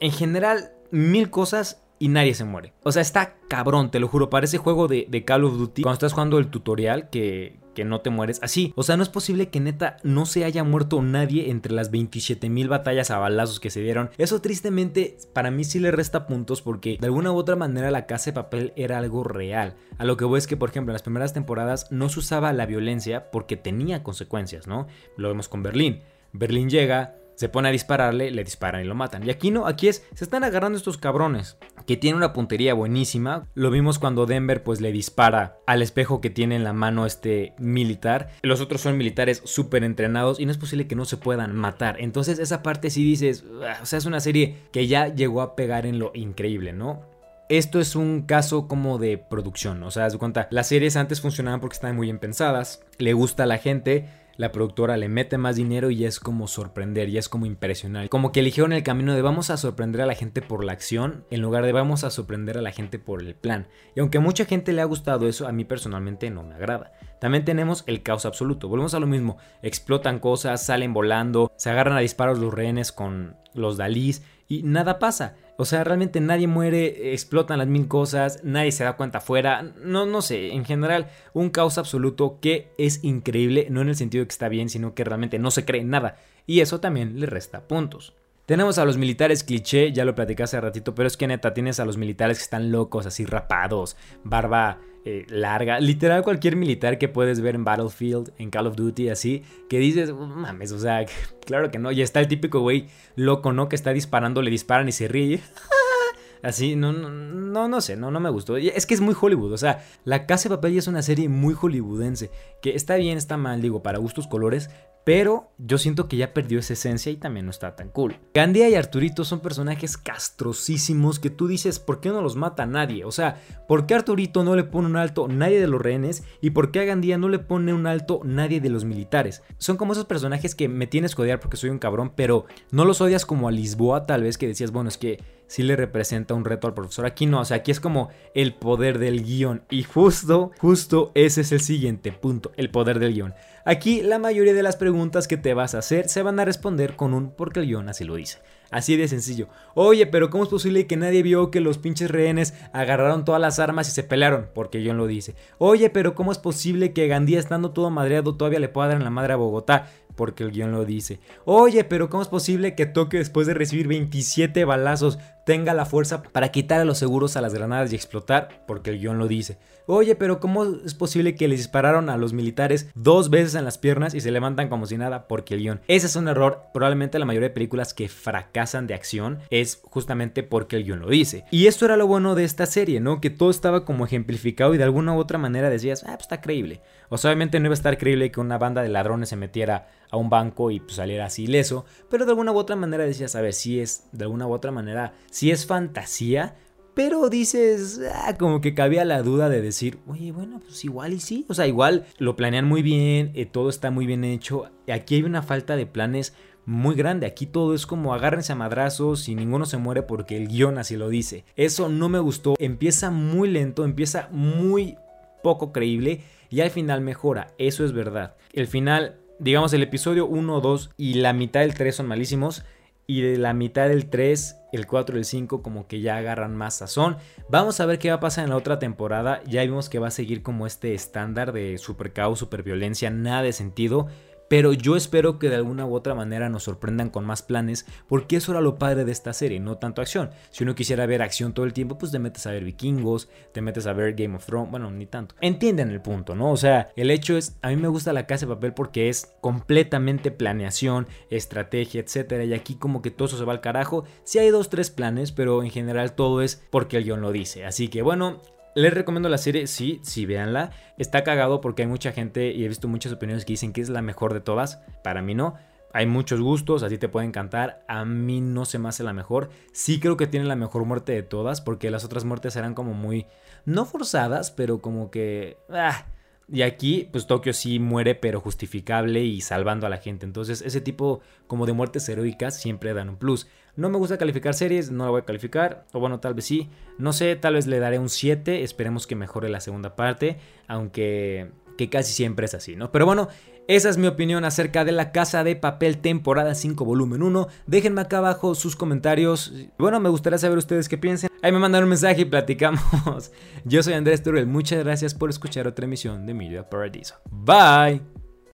en 0.00 0.12
general 0.12 0.72
mil 0.90 1.30
cosas 1.30 1.82
y 1.98 2.08
nadie 2.08 2.34
se 2.34 2.44
muere. 2.44 2.72
O 2.84 2.92
sea, 2.92 3.02
está 3.02 3.34
cabrón, 3.48 3.90
te 3.90 4.00
lo 4.00 4.08
juro, 4.08 4.30
parece 4.30 4.58
juego 4.58 4.88
de, 4.88 5.06
de 5.08 5.24
Call 5.24 5.44
of 5.44 5.58
Duty 5.58 5.82
cuando 5.82 5.94
estás 5.94 6.12
jugando 6.12 6.38
el 6.38 6.48
tutorial 6.48 7.10
que, 7.10 7.58
que 7.78 7.84
no 7.84 8.00
te 8.00 8.10
mueres 8.10 8.40
así. 8.42 8.72
O 8.74 8.82
sea, 8.82 8.96
no 8.96 9.04
es 9.04 9.08
posible 9.08 9.50
que 9.50 9.60
neta 9.60 9.98
no 10.02 10.26
se 10.26 10.44
haya 10.44 10.64
muerto 10.64 11.00
nadie 11.00 11.48
entre 11.48 11.72
las 11.72 11.92
27 11.92 12.48
mil 12.48 12.66
batallas 12.66 13.12
a 13.12 13.18
balazos 13.18 13.60
que 13.60 13.70
se 13.70 13.80
dieron. 13.80 14.10
Eso 14.18 14.40
tristemente 14.40 15.16
para 15.32 15.52
mí 15.52 15.62
sí 15.62 15.78
le 15.78 15.92
resta 15.92 16.26
puntos 16.26 16.60
porque 16.60 16.98
de 17.00 17.06
alguna 17.06 17.30
u 17.30 17.36
otra 17.36 17.54
manera 17.54 17.92
la 17.92 18.06
casa 18.06 18.30
de 18.30 18.34
papel 18.34 18.72
era 18.74 18.98
algo 18.98 19.22
real. 19.22 19.76
A 19.96 20.04
lo 20.04 20.16
que 20.16 20.24
voy 20.24 20.38
es 20.38 20.48
que, 20.48 20.56
por 20.56 20.70
ejemplo, 20.70 20.90
en 20.90 20.94
las 20.94 21.02
primeras 21.02 21.32
temporadas 21.32 21.86
no 21.92 22.08
se 22.08 22.18
usaba 22.18 22.52
la 22.52 22.66
violencia 22.66 23.30
porque 23.30 23.56
tenía 23.56 24.02
consecuencias, 24.02 24.66
¿no? 24.66 24.88
Lo 25.16 25.28
vemos 25.28 25.48
con 25.48 25.62
Berlín. 25.62 26.00
Berlín 26.32 26.70
llega, 26.70 27.14
se 27.38 27.48
pone 27.48 27.68
a 27.68 27.72
dispararle, 27.72 28.32
le 28.32 28.42
disparan 28.42 28.82
y 28.82 28.84
lo 28.84 28.96
matan. 28.96 29.24
Y 29.24 29.30
aquí 29.30 29.52
no, 29.52 29.68
aquí 29.68 29.86
es, 29.86 30.04
se 30.12 30.24
están 30.24 30.42
agarrando 30.42 30.76
estos 30.76 30.98
cabrones 30.98 31.56
que 31.86 31.96
tienen 31.96 32.16
una 32.16 32.32
puntería 32.32 32.74
buenísima. 32.74 33.46
Lo 33.54 33.70
vimos 33.70 34.00
cuando 34.00 34.26
Denver 34.26 34.64
pues 34.64 34.80
le 34.80 34.90
dispara 34.90 35.60
al 35.64 35.80
espejo 35.80 36.20
que 36.20 36.30
tiene 36.30 36.56
en 36.56 36.64
la 36.64 36.72
mano 36.72 37.06
este 37.06 37.54
militar. 37.56 38.30
Los 38.42 38.60
otros 38.60 38.80
son 38.80 38.98
militares 38.98 39.40
súper 39.44 39.84
entrenados 39.84 40.40
y 40.40 40.46
no 40.46 40.50
es 40.50 40.58
posible 40.58 40.88
que 40.88 40.96
no 40.96 41.04
se 41.04 41.16
puedan 41.16 41.54
matar. 41.54 42.00
Entonces 42.00 42.40
esa 42.40 42.60
parte 42.64 42.90
sí 42.90 43.04
dices, 43.04 43.44
ah, 43.64 43.78
o 43.82 43.86
sea, 43.86 44.00
es 44.00 44.06
una 44.06 44.18
serie 44.18 44.56
que 44.72 44.88
ya 44.88 45.06
llegó 45.06 45.40
a 45.40 45.54
pegar 45.54 45.86
en 45.86 46.00
lo 46.00 46.10
increíble, 46.14 46.72
¿no? 46.72 47.02
Esto 47.48 47.80
es 47.80 47.94
un 47.94 48.22
caso 48.22 48.68
como 48.68 48.98
de 48.98 49.16
producción, 49.16 49.82
o 49.82 49.90
sea, 49.90 50.02
das 50.02 50.16
cuenta, 50.18 50.48
las 50.50 50.66
series 50.66 50.96
antes 50.96 51.22
funcionaban 51.22 51.60
porque 51.60 51.74
estaban 51.74 51.96
muy 51.96 52.08
bien 52.08 52.18
pensadas, 52.18 52.84
le 52.98 53.14
gusta 53.14 53.44
a 53.44 53.46
la 53.46 53.56
gente, 53.56 54.06
la 54.38 54.52
productora 54.52 54.96
le 54.96 55.08
mete 55.08 55.36
más 55.36 55.56
dinero 55.56 55.90
y 55.90 56.04
es 56.04 56.20
como 56.20 56.46
sorprender, 56.46 57.08
y 57.08 57.18
es 57.18 57.28
como 57.28 57.44
impresionar. 57.44 58.08
Como 58.08 58.30
que 58.30 58.40
eligieron 58.40 58.72
el 58.72 58.84
camino 58.84 59.12
de 59.12 59.20
vamos 59.20 59.50
a 59.50 59.56
sorprender 59.56 60.00
a 60.00 60.06
la 60.06 60.14
gente 60.14 60.40
por 60.40 60.64
la 60.64 60.72
acción 60.72 61.24
en 61.30 61.42
lugar 61.42 61.66
de 61.66 61.72
vamos 61.72 62.04
a 62.04 62.10
sorprender 62.10 62.56
a 62.56 62.62
la 62.62 62.70
gente 62.70 63.00
por 63.00 63.20
el 63.20 63.34
plan. 63.34 63.66
Y 63.96 64.00
aunque 64.00 64.18
a 64.18 64.22
mucha 64.22 64.44
gente 64.44 64.72
le 64.72 64.80
ha 64.80 64.86
gustado 64.86 65.28
eso, 65.28 65.48
a 65.48 65.52
mí 65.52 65.64
personalmente 65.64 66.30
no 66.30 66.44
me 66.44 66.54
agrada. 66.54 66.92
También 67.20 67.44
tenemos 67.44 67.82
el 67.88 68.04
caos 68.04 68.26
absoluto. 68.26 68.68
Volvemos 68.68 68.94
a 68.94 69.00
lo 69.00 69.08
mismo. 69.08 69.38
Explotan 69.60 70.20
cosas, 70.20 70.64
salen 70.64 70.94
volando, 70.94 71.52
se 71.56 71.70
agarran 71.70 71.96
a 71.96 72.00
disparos 72.00 72.38
los 72.38 72.54
rehenes 72.54 72.92
con 72.92 73.36
los 73.54 73.76
dalís 73.76 74.22
y 74.46 74.62
nada 74.62 75.00
pasa. 75.00 75.34
O 75.60 75.64
sea, 75.64 75.82
realmente 75.82 76.20
nadie 76.20 76.46
muere, 76.46 77.12
explotan 77.12 77.58
las 77.58 77.66
mil 77.66 77.88
cosas, 77.88 78.44
nadie 78.44 78.70
se 78.70 78.84
da 78.84 78.96
cuenta 78.96 79.18
afuera. 79.18 79.74
No, 79.82 80.06
no 80.06 80.22
sé, 80.22 80.52
en 80.52 80.64
general, 80.64 81.08
un 81.32 81.50
caos 81.50 81.78
absoluto 81.78 82.38
que 82.40 82.70
es 82.78 83.02
increíble, 83.02 83.66
no 83.68 83.80
en 83.80 83.88
el 83.88 83.96
sentido 83.96 84.22
de 84.22 84.28
que 84.28 84.32
está 84.32 84.48
bien, 84.48 84.68
sino 84.68 84.94
que 84.94 85.02
realmente 85.02 85.40
no 85.40 85.50
se 85.50 85.64
cree 85.64 85.82
nada. 85.82 86.14
Y 86.46 86.60
eso 86.60 86.78
también 86.78 87.18
le 87.18 87.26
resta 87.26 87.66
puntos. 87.66 88.14
Tenemos 88.46 88.78
a 88.78 88.84
los 88.84 88.98
militares 88.98 89.42
cliché, 89.42 89.90
ya 89.90 90.04
lo 90.04 90.14
platicé 90.14 90.44
hace 90.44 90.60
ratito, 90.60 90.94
pero 90.94 91.08
es 91.08 91.16
que 91.16 91.26
neta, 91.26 91.52
tienes 91.52 91.80
a 91.80 91.84
los 91.84 91.96
militares 91.96 92.38
que 92.38 92.44
están 92.44 92.70
locos, 92.70 93.04
así 93.06 93.26
rapados, 93.26 93.96
barba 94.22 94.78
eh, 95.10 95.24
larga, 95.30 95.80
literal 95.80 96.22
cualquier 96.22 96.54
militar 96.54 96.98
que 96.98 97.08
puedes 97.08 97.40
ver 97.40 97.54
en 97.54 97.64
Battlefield, 97.64 98.30
en 98.36 98.50
Call 98.50 98.66
of 98.66 98.76
Duty, 98.76 99.08
así, 99.08 99.42
que 99.70 99.78
dices, 99.78 100.12
mames, 100.12 100.70
o 100.72 100.78
sea, 100.78 101.06
claro 101.46 101.70
que 101.70 101.78
no, 101.78 101.90
y 101.92 102.02
está 102.02 102.20
el 102.20 102.28
típico 102.28 102.60
güey 102.60 102.88
loco, 103.16 103.54
¿no? 103.54 103.70
Que 103.70 103.76
está 103.76 103.94
disparando, 103.94 104.42
le 104.42 104.50
disparan 104.50 104.86
y 104.86 104.92
se 104.92 105.08
ríe. 105.08 105.40
Así, 106.42 106.76
no, 106.76 106.92
no, 106.92 107.08
no, 107.08 107.68
no 107.68 107.80
sé, 107.80 107.96
no, 107.96 108.10
no 108.10 108.20
me 108.20 108.28
gustó. 108.28 108.58
Es 108.58 108.84
que 108.84 108.92
es 108.94 109.00
muy 109.00 109.16
Hollywood, 109.18 109.50
o 109.50 109.56
sea, 109.56 109.82
La 110.04 110.26
Casa 110.26 110.50
de 110.50 110.56
Papel 110.56 110.76
es 110.76 110.86
una 110.86 111.00
serie 111.00 111.28
muy 111.28 111.54
hollywoodense, 111.54 112.30
que 112.60 112.74
está 112.76 112.96
bien, 112.96 113.16
está 113.16 113.38
mal, 113.38 113.62
digo, 113.62 113.82
para 113.82 113.98
gustos 113.98 114.28
colores, 114.28 114.68
pero 115.08 115.52
yo 115.56 115.78
siento 115.78 116.06
que 116.06 116.18
ya 116.18 116.34
perdió 116.34 116.58
esa 116.58 116.74
esencia 116.74 117.10
y 117.10 117.16
también 117.16 117.46
no 117.46 117.50
está 117.50 117.74
tan 117.74 117.88
cool. 117.88 118.18
Gandía 118.34 118.68
y 118.68 118.74
Arturito 118.74 119.24
son 119.24 119.40
personajes 119.40 119.96
castrosísimos 119.96 121.18
que 121.18 121.30
tú 121.30 121.48
dices, 121.48 121.78
¿por 121.78 122.00
qué 122.00 122.10
no 122.10 122.20
los 122.20 122.36
mata 122.36 122.66
nadie? 122.66 123.06
O 123.06 123.10
sea, 123.10 123.40
¿por 123.66 123.86
qué 123.86 123.94
Arturito 123.94 124.44
no 124.44 124.54
le 124.54 124.64
pone 124.64 124.86
un 124.86 124.98
alto 124.98 125.26
nadie 125.26 125.60
de 125.60 125.66
los 125.66 125.80
rehenes? 125.80 126.24
¿Y 126.42 126.50
por 126.50 126.70
qué 126.70 126.80
a 126.80 126.84
Gandía 126.84 127.16
no 127.16 127.30
le 127.30 127.38
pone 127.38 127.72
un 127.72 127.86
alto 127.86 128.20
nadie 128.22 128.60
de 128.60 128.68
los 128.68 128.84
militares? 128.84 129.42
Son 129.56 129.78
como 129.78 129.92
esos 129.92 130.04
personajes 130.04 130.54
que 130.54 130.68
me 130.68 130.86
tienes 130.86 131.14
que 131.14 131.22
odiar 131.22 131.40
porque 131.40 131.56
soy 131.56 131.70
un 131.70 131.78
cabrón, 131.78 132.12
pero 132.14 132.44
no 132.70 132.84
los 132.84 133.00
odias 133.00 133.24
como 133.24 133.48
a 133.48 133.50
Lisboa 133.50 134.04
tal 134.04 134.24
vez 134.24 134.36
que 134.36 134.46
decías, 134.46 134.72
bueno, 134.72 134.90
es 134.90 134.98
que 134.98 135.20
sí 135.48 135.62
le 135.62 135.74
representa 135.74 136.34
un 136.34 136.44
reto 136.44 136.68
al 136.68 136.74
profesor. 136.74 137.06
Aquí 137.06 137.26
no, 137.26 137.40
o 137.40 137.44
sea, 137.44 137.56
aquí 137.56 137.70
es 137.70 137.80
como 137.80 138.10
el 138.34 138.54
poder 138.54 138.98
del 138.98 139.24
guion. 139.24 139.64
Y 139.70 139.82
justo, 139.82 140.52
justo 140.58 141.10
ese 141.14 141.40
es 141.40 141.52
el 141.52 141.60
siguiente 141.60 142.12
punto, 142.12 142.52
el 142.56 142.70
poder 142.70 143.00
del 143.00 143.14
guion. 143.14 143.34
Aquí 143.68 144.00
la 144.00 144.18
mayoría 144.18 144.54
de 144.54 144.62
las 144.62 144.76
preguntas 144.76 145.28
que 145.28 145.36
te 145.36 145.52
vas 145.52 145.74
a 145.74 145.80
hacer 145.80 146.08
se 146.08 146.22
van 146.22 146.40
a 146.40 146.46
responder 146.46 146.96
con 146.96 147.12
un 147.12 147.32
porque 147.32 147.60
el 147.60 147.66
guion 147.66 147.90
así 147.90 148.04
lo 148.04 148.14
dice. 148.14 148.38
Así 148.70 148.96
de 148.96 149.08
sencillo. 149.08 149.48
Oye, 149.74 150.06
pero 150.06 150.30
¿cómo 150.30 150.42
es 150.42 150.48
posible 150.48 150.86
que 150.86 150.96
nadie 150.96 151.22
vio 151.22 151.50
que 151.50 151.60
los 151.60 151.76
pinches 151.76 152.10
rehenes 152.10 152.54
agarraron 152.72 153.26
todas 153.26 153.42
las 153.42 153.58
armas 153.58 153.86
y 153.86 153.90
se 153.90 154.04
pelearon? 154.04 154.48
Porque 154.54 154.82
John 154.82 154.96
lo 154.96 155.06
dice. 155.06 155.34
Oye, 155.58 155.90
pero 155.90 156.14
¿cómo 156.14 156.32
es 156.32 156.38
posible 156.38 156.94
que 156.94 157.08
Gandía 157.08 157.38
estando 157.38 157.72
todo 157.72 157.90
madreado 157.90 158.36
todavía 158.36 158.58
le 158.58 158.70
pueda 158.70 158.88
dar 158.88 158.96
en 158.96 159.04
la 159.04 159.10
madre 159.10 159.34
a 159.34 159.36
Bogotá? 159.36 159.90
Porque 160.16 160.44
el 160.44 160.50
guion 160.50 160.72
lo 160.72 160.86
dice. 160.86 161.20
Oye, 161.44 161.84
pero 161.84 162.08
¿cómo 162.08 162.22
es 162.22 162.28
posible 162.28 162.74
que 162.74 162.86
Tokio 162.86 163.18
después 163.18 163.46
de 163.46 163.52
recibir 163.52 163.86
27 163.86 164.64
balazos 164.64 165.18
tenga 165.48 165.72
la 165.72 165.86
fuerza 165.86 166.22
para 166.22 166.50
quitar 166.50 166.78
a 166.78 166.84
los 166.84 166.98
seguros 166.98 167.34
a 167.34 167.40
las 167.40 167.54
granadas 167.54 167.90
y 167.90 167.96
explotar? 167.96 168.66
Porque 168.66 168.90
el 168.90 168.98
guion 168.98 169.16
lo 169.16 169.28
dice. 169.28 169.56
Oye, 169.86 170.14
pero 170.14 170.40
¿cómo 170.40 170.64
es 170.84 170.92
posible 170.92 171.34
que 171.34 171.48
les 171.48 171.60
dispararon 171.60 172.10
a 172.10 172.18
los 172.18 172.34
militares 172.34 172.90
dos 172.94 173.30
veces 173.30 173.54
en 173.54 173.64
las 173.64 173.78
piernas 173.78 174.12
y 174.12 174.20
se 174.20 174.30
levantan 174.30 174.68
como 174.68 174.84
si 174.84 174.98
nada? 174.98 175.26
Porque 175.26 175.54
el 175.54 175.60
guion. 175.60 175.80
Ese 175.88 176.06
es 176.06 176.16
un 176.16 176.28
error. 176.28 176.64
Probablemente 176.74 177.18
la 177.18 177.24
mayoría 177.24 177.48
de 177.48 177.54
películas 177.54 177.94
que 177.94 178.10
fracasan 178.10 178.86
de 178.86 178.92
acción 178.92 179.38
es 179.48 179.80
justamente 179.84 180.42
porque 180.42 180.76
el 180.76 180.84
guion 180.84 181.00
lo 181.00 181.08
dice. 181.08 181.46
Y 181.50 181.66
esto 181.66 181.86
era 181.86 181.96
lo 181.96 182.06
bueno 182.06 182.34
de 182.34 182.44
esta 182.44 182.66
serie, 182.66 183.00
¿no? 183.00 183.22
Que 183.22 183.30
todo 183.30 183.48
estaba 183.48 183.86
como 183.86 184.04
ejemplificado 184.04 184.74
y 184.74 184.76
de 184.76 184.84
alguna 184.84 185.14
u 185.14 185.18
otra 185.18 185.38
manera 185.38 185.70
decías, 185.70 186.04
ah, 186.04 186.12
pues 186.12 186.24
está 186.24 186.42
creíble. 186.42 186.82
O 187.08 187.16
sea, 187.16 187.30
obviamente 187.30 187.58
no 187.58 187.68
iba 187.68 187.72
a 187.72 187.74
estar 187.74 187.96
creíble 187.96 188.30
que 188.30 188.40
una 188.40 188.58
banda 188.58 188.82
de 188.82 188.90
ladrones 188.90 189.30
se 189.30 189.36
metiera 189.36 189.88
a 190.10 190.16
un 190.16 190.30
banco 190.30 190.70
y 190.70 190.80
pues, 190.80 190.96
saliera 190.96 191.26
así 191.26 191.44
ileso, 191.44 191.84
pero 192.10 192.24
de 192.24 192.32
alguna 192.32 192.52
u 192.52 192.56
otra 192.56 192.76
manera 192.76 193.04
decías, 193.04 193.34
a 193.34 193.40
ver, 193.40 193.52
si 193.52 193.80
es, 193.80 194.08
de 194.12 194.24
alguna 194.24 194.46
u 194.46 194.52
otra 194.52 194.70
manera, 194.70 195.14
si 195.38 195.52
es 195.52 195.66
fantasía, 195.66 196.56
pero 196.94 197.28
dices, 197.28 198.00
ah, 198.12 198.36
como 198.36 198.60
que 198.60 198.74
cabía 198.74 199.04
la 199.04 199.22
duda 199.22 199.48
de 199.48 199.62
decir, 199.62 200.00
oye, 200.08 200.32
bueno, 200.32 200.58
pues 200.58 200.84
igual 200.84 201.12
y 201.12 201.20
sí. 201.20 201.46
O 201.48 201.54
sea, 201.54 201.68
igual 201.68 202.06
lo 202.18 202.34
planean 202.34 202.64
muy 202.64 202.82
bien, 202.82 203.30
eh, 203.36 203.46
todo 203.46 203.68
está 203.68 203.92
muy 203.92 204.04
bien 204.04 204.24
hecho. 204.24 204.64
Aquí 204.92 205.14
hay 205.14 205.22
una 205.22 205.42
falta 205.42 205.76
de 205.76 205.86
planes 205.86 206.34
muy 206.66 206.96
grande. 206.96 207.28
Aquí 207.28 207.46
todo 207.46 207.72
es 207.72 207.86
como 207.86 208.14
agárrense 208.14 208.50
a 208.50 208.56
madrazos 208.56 209.28
y 209.28 209.36
ninguno 209.36 209.64
se 209.64 209.76
muere 209.76 210.02
porque 210.02 210.36
el 210.36 210.48
guion 210.48 210.76
así 210.76 210.96
lo 210.96 211.08
dice. 211.08 211.44
Eso 211.54 211.88
no 211.88 212.08
me 212.08 212.18
gustó. 212.18 212.56
Empieza 212.58 213.12
muy 213.12 213.48
lento, 213.48 213.84
empieza 213.84 214.28
muy 214.32 214.96
poco 215.44 215.70
creíble 215.70 216.22
y 216.50 216.62
al 216.62 216.70
final 216.70 217.00
mejora. 217.00 217.54
Eso 217.58 217.84
es 217.84 217.92
verdad. 217.92 218.34
El 218.52 218.66
final 218.66 219.20
digamos, 219.38 219.72
el 219.72 219.84
episodio 219.84 220.26
1, 220.26 220.60
2 220.60 220.90
y 220.96 221.14
la 221.14 221.32
mitad 221.32 221.60
del 221.60 221.74
3 221.74 221.94
son 221.94 222.08
malísimos. 222.08 222.64
Y 223.06 223.22
de 223.22 223.38
la 223.38 223.54
mitad 223.54 223.88
del 223.88 224.10
3, 224.10 224.57
el 224.72 224.86
4 224.86 225.16
y 225.16 225.18
el 225.20 225.24
5 225.24 225.62
como 225.62 225.86
que 225.86 226.00
ya 226.00 226.16
agarran 226.16 226.56
más 226.56 226.76
sazón. 226.76 227.16
Vamos 227.48 227.80
a 227.80 227.86
ver 227.86 227.98
qué 227.98 228.10
va 228.10 228.16
a 228.16 228.20
pasar 228.20 228.44
en 228.44 228.50
la 228.50 228.56
otra 228.56 228.78
temporada. 228.78 229.42
Ya 229.46 229.62
vimos 229.62 229.88
que 229.88 229.98
va 229.98 230.08
a 230.08 230.12
seguir 230.12 230.42
como 230.42 230.66
este 230.66 230.94
estándar 230.94 231.52
de 231.52 231.78
super 231.78 232.12
caos, 232.12 232.38
super 232.38 232.62
violencia, 232.62 233.10
nada 233.10 233.42
de 233.42 233.52
sentido. 233.52 234.08
Pero 234.48 234.72
yo 234.72 234.96
espero 234.96 235.38
que 235.38 235.48
de 235.48 235.56
alguna 235.56 235.86
u 235.86 235.94
otra 235.94 236.14
manera 236.14 236.48
nos 236.48 236.64
sorprendan 236.64 237.10
con 237.10 237.24
más 237.24 237.42
planes, 237.42 237.86
porque 238.08 238.36
eso 238.36 238.52
era 238.52 238.60
lo 238.60 238.78
padre 238.78 239.04
de 239.04 239.12
esta 239.12 239.32
serie, 239.32 239.60
no 239.60 239.76
tanto 239.76 240.02
acción. 240.02 240.30
Si 240.50 240.64
uno 240.64 240.74
quisiera 240.74 241.06
ver 241.06 241.22
acción 241.22 241.52
todo 241.52 241.66
el 241.66 241.72
tiempo, 241.72 241.98
pues 241.98 242.12
te 242.12 242.18
metes 242.18 242.46
a 242.46 242.52
ver 242.52 242.64
vikingos, 242.64 243.28
te 243.52 243.60
metes 243.60 243.86
a 243.86 243.92
ver 243.92 244.14
Game 244.14 244.36
of 244.36 244.46
Thrones, 244.46 244.70
bueno, 244.70 244.90
ni 244.90 245.06
tanto. 245.06 245.34
Entienden 245.40 245.90
el 245.90 246.00
punto, 246.00 246.34
¿no? 246.34 246.50
O 246.50 246.56
sea, 246.56 246.90
el 246.96 247.10
hecho 247.10 247.36
es, 247.36 247.56
a 247.62 247.68
mí 247.68 247.76
me 247.76 247.88
gusta 247.88 248.12
la 248.12 248.26
casa 248.26 248.46
de 248.46 248.54
papel 248.54 248.72
porque 248.72 249.08
es 249.08 249.34
completamente 249.40 250.30
planeación, 250.30 251.06
estrategia, 251.30 252.00
etcétera, 252.00 252.44
y 252.44 252.54
aquí 252.54 252.76
como 252.76 253.02
que 253.02 253.10
todo 253.10 253.28
eso 253.28 253.38
se 253.38 253.44
va 253.44 253.52
al 253.52 253.60
carajo. 253.60 254.04
Sí 254.24 254.38
hay 254.38 254.50
dos, 254.50 254.70
tres 254.70 254.90
planes, 254.90 255.32
pero 255.32 255.62
en 255.62 255.70
general 255.70 256.14
todo 256.14 256.42
es 256.42 256.62
porque 256.70 256.96
el 256.96 257.04
guion 257.04 257.20
lo 257.20 257.32
dice. 257.32 257.64
Así 257.64 257.88
que 257.88 258.02
bueno, 258.02 258.40
les 258.78 258.94
recomiendo 258.94 259.28
la 259.28 259.38
serie, 259.38 259.66
sí, 259.66 260.00
sí, 260.04 260.24
véanla. 260.24 260.70
Está 260.98 261.24
cagado 261.24 261.60
porque 261.60 261.82
hay 261.82 261.88
mucha 261.88 262.12
gente 262.12 262.52
y 262.52 262.64
he 262.64 262.68
visto 262.68 262.86
muchas 262.86 263.12
opiniones 263.12 263.44
que 263.44 263.54
dicen 263.54 263.72
que 263.72 263.80
es 263.80 263.88
la 263.88 264.02
mejor 264.02 264.34
de 264.34 264.40
todas. 264.40 264.80
Para 265.02 265.20
mí 265.20 265.34
no. 265.34 265.54
Hay 265.92 266.06
muchos 266.06 266.40
gustos, 266.40 266.84
a 266.84 266.88
ti 266.88 266.96
te 266.96 267.08
puede 267.08 267.26
encantar. 267.26 267.82
A 267.88 268.04
mí 268.04 268.40
no 268.40 268.64
se 268.64 268.78
me 268.78 268.88
hace 268.88 269.02
la 269.02 269.12
mejor. 269.12 269.50
Sí 269.72 269.98
creo 269.98 270.16
que 270.16 270.28
tiene 270.28 270.46
la 270.46 270.54
mejor 270.54 270.84
muerte 270.84 271.12
de 271.12 271.24
todas 271.24 271.60
porque 271.60 271.90
las 271.90 272.04
otras 272.04 272.24
muertes 272.24 272.54
eran 272.54 272.74
como 272.74 272.94
muy... 272.94 273.26
No 273.64 273.84
forzadas, 273.84 274.52
pero 274.52 274.80
como 274.80 275.10
que... 275.10 275.56
Ah, 275.70 276.06
y 276.50 276.62
aquí, 276.62 277.08
pues 277.12 277.26
Tokio 277.26 277.52
sí 277.52 277.78
muere, 277.78 278.14
pero 278.14 278.40
justificable 278.40 279.22
y 279.22 279.42
salvando 279.42 279.86
a 279.86 279.90
la 279.90 279.98
gente. 279.98 280.24
Entonces, 280.24 280.62
ese 280.62 280.80
tipo 280.80 281.20
como 281.46 281.66
de 281.66 281.74
muertes 281.74 282.08
heroicas 282.08 282.58
siempre 282.58 282.94
dan 282.94 283.10
un 283.10 283.16
plus. 283.16 283.48
No 283.76 283.90
me 283.90 283.98
gusta 283.98 284.16
calificar 284.16 284.54
series, 284.54 284.90
no 284.90 285.04
la 285.04 285.10
voy 285.10 285.20
a 285.20 285.24
calificar. 285.24 285.84
O 285.92 286.00
bueno, 286.00 286.20
tal 286.20 286.34
vez 286.34 286.46
sí. 286.46 286.70
No 286.96 287.12
sé, 287.12 287.36
tal 287.36 287.54
vez 287.54 287.66
le 287.66 287.78
daré 287.78 287.98
un 287.98 288.08
7. 288.08 288.62
Esperemos 288.62 289.06
que 289.06 289.14
mejore 289.14 289.50
la 289.50 289.60
segunda 289.60 289.94
parte. 289.94 290.38
Aunque 290.66 291.50
que 291.76 291.88
casi 291.88 292.12
siempre 292.12 292.46
es 292.46 292.54
así, 292.54 292.76
¿no? 292.76 292.90
Pero 292.90 293.06
bueno, 293.06 293.28
esa 293.68 293.90
es 293.90 293.98
mi 293.98 294.06
opinión 294.06 294.46
acerca 294.46 294.86
de 294.86 294.92
La 294.92 295.12
Casa 295.12 295.44
de 295.44 295.54
Papel 295.54 295.98
temporada 295.98 296.54
5 296.54 296.86
volumen 296.86 297.22
1. 297.22 297.48
Déjenme 297.66 298.00
acá 298.00 298.18
abajo 298.18 298.54
sus 298.54 298.76
comentarios. 298.76 299.52
Bueno, 299.78 300.00
me 300.00 300.08
gustaría 300.08 300.38
saber 300.38 300.56
ustedes 300.56 300.88
qué 300.88 300.96
piensan. 300.96 301.30
Ahí 301.42 301.52
me 301.52 301.58
mandan 301.58 301.82
un 301.82 301.90
mensaje 301.90 302.22
y 302.22 302.24
platicamos. 302.24 303.30
Yo 303.66 303.82
soy 303.82 303.92
Andrés 303.92 304.22
Turel. 304.22 304.46
Muchas 304.46 304.82
gracias 304.82 305.14
por 305.14 305.28
escuchar 305.28 305.66
otra 305.66 305.84
emisión 305.84 306.24
de 306.24 306.32
Media 306.32 306.68
Paradiso. 306.68 307.16
Bye. 307.30 308.17